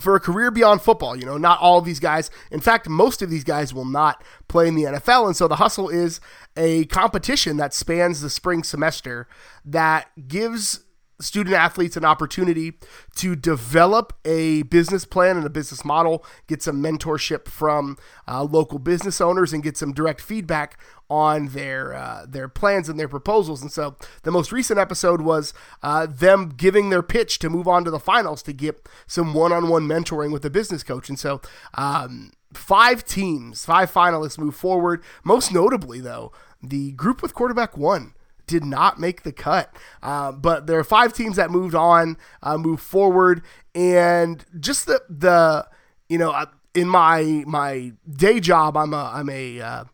for 0.00 0.14
a 0.14 0.20
career 0.20 0.50
beyond 0.50 0.82
football. 0.82 1.16
You 1.16 1.26
know, 1.26 1.38
not 1.38 1.60
all 1.60 1.78
of 1.78 1.84
these 1.84 2.00
guys, 2.00 2.30
in 2.50 2.60
fact, 2.60 2.88
most 2.88 3.22
of 3.22 3.30
these 3.30 3.44
guys 3.44 3.72
will 3.72 3.84
not 3.84 4.22
play 4.48 4.68
in 4.68 4.74
the 4.74 4.84
NFL. 4.84 5.26
And 5.26 5.36
so 5.36 5.48
the 5.48 5.56
hustle 5.56 5.88
is 5.88 6.20
a 6.56 6.84
competition 6.86 7.56
that 7.58 7.74
spans 7.74 8.20
the 8.20 8.30
spring 8.30 8.62
semester 8.62 9.28
that 9.64 10.10
gives 10.28 10.85
student 11.20 11.54
athletes 11.54 11.96
an 11.96 12.04
opportunity 12.04 12.74
to 13.16 13.34
develop 13.34 14.12
a 14.24 14.62
business 14.62 15.04
plan 15.04 15.36
and 15.36 15.46
a 15.46 15.50
business 15.50 15.84
model, 15.84 16.24
get 16.46 16.62
some 16.62 16.82
mentorship 16.82 17.48
from 17.48 17.96
uh, 18.28 18.42
local 18.42 18.78
business 18.78 19.20
owners, 19.20 19.52
and 19.52 19.62
get 19.62 19.76
some 19.76 19.92
direct 19.92 20.20
feedback 20.20 20.78
on 21.08 21.48
their 21.48 21.94
uh, 21.94 22.26
their 22.28 22.48
plans 22.48 22.88
and 22.88 22.98
their 22.98 23.08
proposals. 23.08 23.62
And 23.62 23.70
so 23.70 23.96
the 24.22 24.30
most 24.30 24.52
recent 24.52 24.78
episode 24.78 25.20
was 25.20 25.54
uh, 25.82 26.06
them 26.06 26.48
giving 26.48 26.90
their 26.90 27.02
pitch 27.02 27.38
to 27.40 27.50
move 27.50 27.68
on 27.68 27.84
to 27.84 27.90
the 27.90 28.00
finals 28.00 28.42
to 28.42 28.52
get 28.52 28.88
some 29.06 29.32
one-on-one 29.32 29.86
mentoring 29.86 30.32
with 30.32 30.44
a 30.44 30.50
business 30.50 30.82
coach. 30.82 31.08
And 31.08 31.18
so. 31.18 31.40
Um, 31.74 32.32
five 32.54 33.04
teams, 33.04 33.66
five 33.66 33.92
finalists 33.92 34.38
move 34.38 34.54
forward. 34.54 35.02
Most 35.22 35.52
notably, 35.52 36.00
though, 36.00 36.32
the 36.62 36.92
group 36.92 37.20
with 37.20 37.34
quarterback 37.34 37.76
one 37.76 38.14
did 38.46 38.64
not 38.64 39.00
make 39.00 39.22
the 39.22 39.32
cut. 39.32 39.74
Uh, 40.02 40.32
but 40.32 40.66
there 40.66 40.78
are 40.78 40.84
five 40.84 41.12
teams 41.12 41.36
that 41.36 41.50
moved 41.50 41.74
on, 41.74 42.16
uh, 42.42 42.56
moved 42.56 42.82
forward, 42.82 43.42
and 43.74 44.44
just 44.58 44.86
the 44.86 45.00
the 45.08 45.66
you 46.08 46.18
know 46.18 46.30
uh, 46.30 46.46
in 46.74 46.88
my 46.88 47.44
my 47.46 47.92
day 48.10 48.40
job, 48.40 48.76
I'm 48.76 48.94
a 48.94 49.10
I'm 49.14 49.28
a 49.30 49.60
uh, 49.60 49.84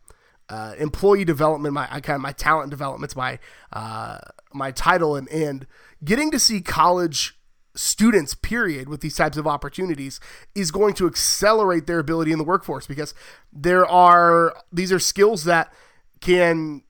uh, 0.49 0.75
employee 0.77 1.25
development. 1.25 1.73
My 1.73 1.87
I 1.89 1.99
kind 1.99 2.15
of 2.15 2.21
my 2.21 2.33
talent 2.33 2.69
development's 2.69 3.15
my 3.15 3.39
my 4.53 4.71
title, 4.71 5.15
and 5.15 5.27
and 5.29 5.67
getting 6.03 6.31
to 6.31 6.39
see 6.39 6.61
college 6.61 7.37
students 7.75 8.35
period 8.35 8.87
with 8.87 9.01
these 9.01 9.15
types 9.15 9.37
of 9.37 9.47
opportunities 9.47 10.19
is 10.53 10.69
going 10.69 10.93
to 10.93 11.07
accelerate 11.07 11.87
their 11.87 11.99
ability 11.99 12.31
in 12.31 12.37
the 12.37 12.43
workforce 12.43 12.85
because 12.85 13.15
there 13.51 13.85
are 13.85 14.55
these 14.71 14.91
are 14.91 14.99
skills 14.99 15.45
that 15.45 15.73
can 16.21 16.83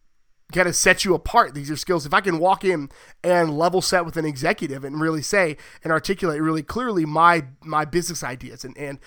kind 0.51 0.67
of 0.67 0.75
set 0.75 1.05
you 1.05 1.13
apart. 1.15 1.53
These 1.53 1.71
are 1.71 1.75
skills. 1.75 2.05
If 2.05 2.13
I 2.13 2.21
can 2.21 2.39
walk 2.39 2.63
in 2.63 2.89
and 3.23 3.57
level 3.57 3.81
set 3.81 4.05
with 4.05 4.17
an 4.17 4.25
executive 4.25 4.83
and 4.83 4.99
really 4.99 5.21
say 5.21 5.57
and 5.83 5.91
articulate 5.91 6.41
really 6.41 6.63
clearly 6.63 7.05
my 7.05 7.45
my 7.61 7.85
business 7.85 8.23
ideas 8.23 8.63
and, 8.63 8.77
and 8.77 8.99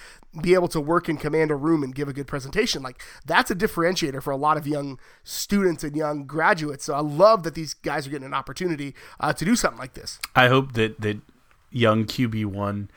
be 0.42 0.54
able 0.54 0.68
to 0.68 0.80
work 0.80 1.08
and 1.08 1.18
command 1.18 1.50
a 1.50 1.54
room 1.54 1.82
and 1.82 1.94
give 1.94 2.08
a 2.08 2.12
good 2.12 2.26
presentation, 2.26 2.82
like 2.82 3.02
that's 3.24 3.50
a 3.50 3.54
differentiator 3.54 4.22
for 4.22 4.30
a 4.30 4.36
lot 4.36 4.56
of 4.56 4.66
young 4.66 4.98
students 5.24 5.84
and 5.84 5.96
young 5.96 6.26
graduates. 6.26 6.84
So 6.84 6.94
I 6.94 7.00
love 7.00 7.42
that 7.44 7.54
these 7.54 7.74
guys 7.74 8.06
are 8.06 8.10
getting 8.10 8.26
an 8.26 8.34
opportunity 8.34 8.94
uh, 9.20 9.32
to 9.32 9.44
do 9.44 9.56
something 9.56 9.78
like 9.78 9.94
this. 9.94 10.18
I 10.34 10.48
hope 10.48 10.72
that 10.72 11.00
that 11.00 11.20
young 11.70 12.04
QB 12.04 12.46
one. 12.46 12.90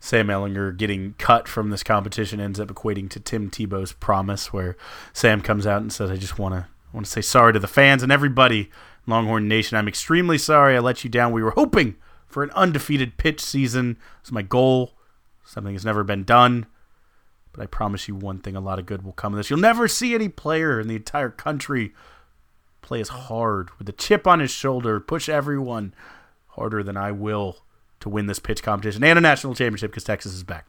Sam 0.00 0.26
Ehlinger 0.26 0.76
getting 0.76 1.14
cut 1.16 1.48
from 1.48 1.70
this 1.70 1.82
competition 1.82 2.38
ends 2.38 2.60
up 2.60 2.68
equating 2.68 3.08
to 3.08 3.18
Tim 3.18 3.48
Tebow's 3.48 3.94
promise, 3.94 4.52
where 4.52 4.76
Sam 5.14 5.40
comes 5.40 5.66
out 5.66 5.80
and 5.80 5.90
says, 5.90 6.10
"I 6.10 6.16
just 6.16 6.38
want 6.38 6.54
to 6.54 6.66
I 6.94 6.96
want 6.96 7.06
to 7.06 7.12
say 7.12 7.22
sorry 7.22 7.52
to 7.52 7.58
the 7.58 7.66
fans 7.66 8.04
and 8.04 8.12
everybody, 8.12 8.70
Longhorn 9.04 9.48
Nation. 9.48 9.76
I'm 9.76 9.88
extremely 9.88 10.38
sorry 10.38 10.76
I 10.76 10.78
let 10.78 11.02
you 11.02 11.10
down. 11.10 11.32
We 11.32 11.42
were 11.42 11.50
hoping 11.50 11.96
for 12.24 12.44
an 12.44 12.52
undefeated 12.52 13.16
pitch 13.16 13.40
season. 13.40 13.98
It's 14.20 14.30
my 14.30 14.42
goal. 14.42 14.92
Something 15.44 15.74
has 15.74 15.84
never 15.84 16.04
been 16.04 16.22
done. 16.22 16.66
But 17.52 17.64
I 17.64 17.66
promise 17.66 18.06
you 18.06 18.14
one 18.14 18.38
thing 18.38 18.54
a 18.54 18.60
lot 18.60 18.78
of 18.78 18.86
good 18.86 19.02
will 19.02 19.12
come 19.12 19.32
of 19.32 19.38
this. 19.38 19.50
You'll 19.50 19.58
never 19.58 19.88
see 19.88 20.14
any 20.14 20.28
player 20.28 20.78
in 20.78 20.86
the 20.86 20.94
entire 20.94 21.30
country 21.30 21.92
play 22.80 23.00
as 23.00 23.08
hard 23.08 23.76
with 23.76 23.88
a 23.88 23.92
chip 23.92 24.28
on 24.28 24.38
his 24.38 24.52
shoulder, 24.52 25.00
push 25.00 25.28
everyone 25.28 25.94
harder 26.50 26.84
than 26.84 26.96
I 26.96 27.10
will 27.10 27.56
to 28.00 28.08
win 28.08 28.26
this 28.26 28.38
pitch 28.38 28.62
competition 28.62 29.02
and 29.02 29.18
a 29.18 29.20
national 29.20 29.56
championship 29.56 29.90
because 29.90 30.04
Texas 30.04 30.32
is 30.32 30.44
back. 30.44 30.66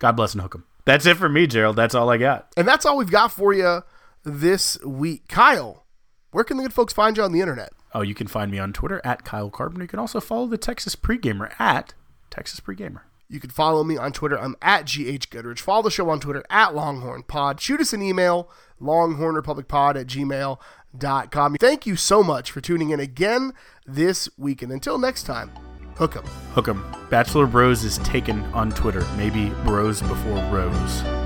God 0.00 0.16
bless 0.16 0.32
and 0.32 0.42
hook 0.42 0.56
'em. 0.56 0.64
That's 0.86 1.06
it 1.06 1.18
for 1.18 1.28
me, 1.28 1.46
Gerald. 1.46 1.76
That's 1.76 1.94
all 1.94 2.10
I 2.10 2.16
got. 2.16 2.52
And 2.56 2.66
that's 2.66 2.84
all 2.84 2.96
we've 2.96 3.08
got 3.08 3.30
for 3.30 3.52
you 3.52 3.84
this 4.24 4.78
week. 4.84 5.28
Kyle, 5.28 5.86
where 6.30 6.44
can 6.44 6.56
the 6.56 6.62
good 6.62 6.72
folks 6.72 6.92
find 6.92 7.16
you 7.16 7.22
on 7.22 7.32
the 7.32 7.40
internet? 7.40 7.72
Oh, 7.94 8.02
you 8.02 8.14
can 8.14 8.26
find 8.26 8.50
me 8.50 8.58
on 8.58 8.72
Twitter 8.72 9.00
at 9.04 9.24
Kyle 9.24 9.50
Carpenter. 9.50 9.84
You 9.84 9.88
can 9.88 9.98
also 9.98 10.20
follow 10.20 10.46
the 10.46 10.56
Texas 10.58 10.96
Pregamer 10.96 11.52
at 11.60 11.94
Texas 12.30 12.60
Pregamer. 12.60 13.02
You 13.28 13.40
can 13.40 13.50
follow 13.50 13.82
me 13.82 13.96
on 13.96 14.12
Twitter. 14.12 14.38
I'm 14.38 14.56
at 14.60 14.86
GH 14.86 15.30
Goodrich. 15.30 15.60
Follow 15.60 15.82
the 15.82 15.90
show 15.90 16.10
on 16.10 16.20
Twitter 16.20 16.44
at 16.50 16.74
Longhorn 16.74 17.22
Pod. 17.22 17.60
Shoot 17.60 17.80
us 17.80 17.92
an 17.92 18.02
email, 18.02 18.50
longhornrepublicpod 18.80 19.96
at 19.96 20.06
gmail.com. 20.06 21.56
Thank 21.56 21.86
you 21.86 21.96
so 21.96 22.22
much 22.22 22.50
for 22.50 22.60
tuning 22.60 22.90
in 22.90 23.00
again 23.00 23.52
this 23.86 24.28
week. 24.36 24.62
And 24.62 24.70
until 24.70 24.98
next 24.98 25.22
time, 25.22 25.50
hook 25.96 26.16
'em. 26.16 26.24
Hook 26.54 26.68
'em. 26.68 26.84
Bachelor 27.08 27.46
Bros 27.46 27.84
is 27.84 27.98
taken 27.98 28.42
on 28.52 28.70
Twitter. 28.70 29.06
Maybe 29.16 29.50
Bros 29.64 30.02
before 30.02 30.38
Rose. 30.50 31.21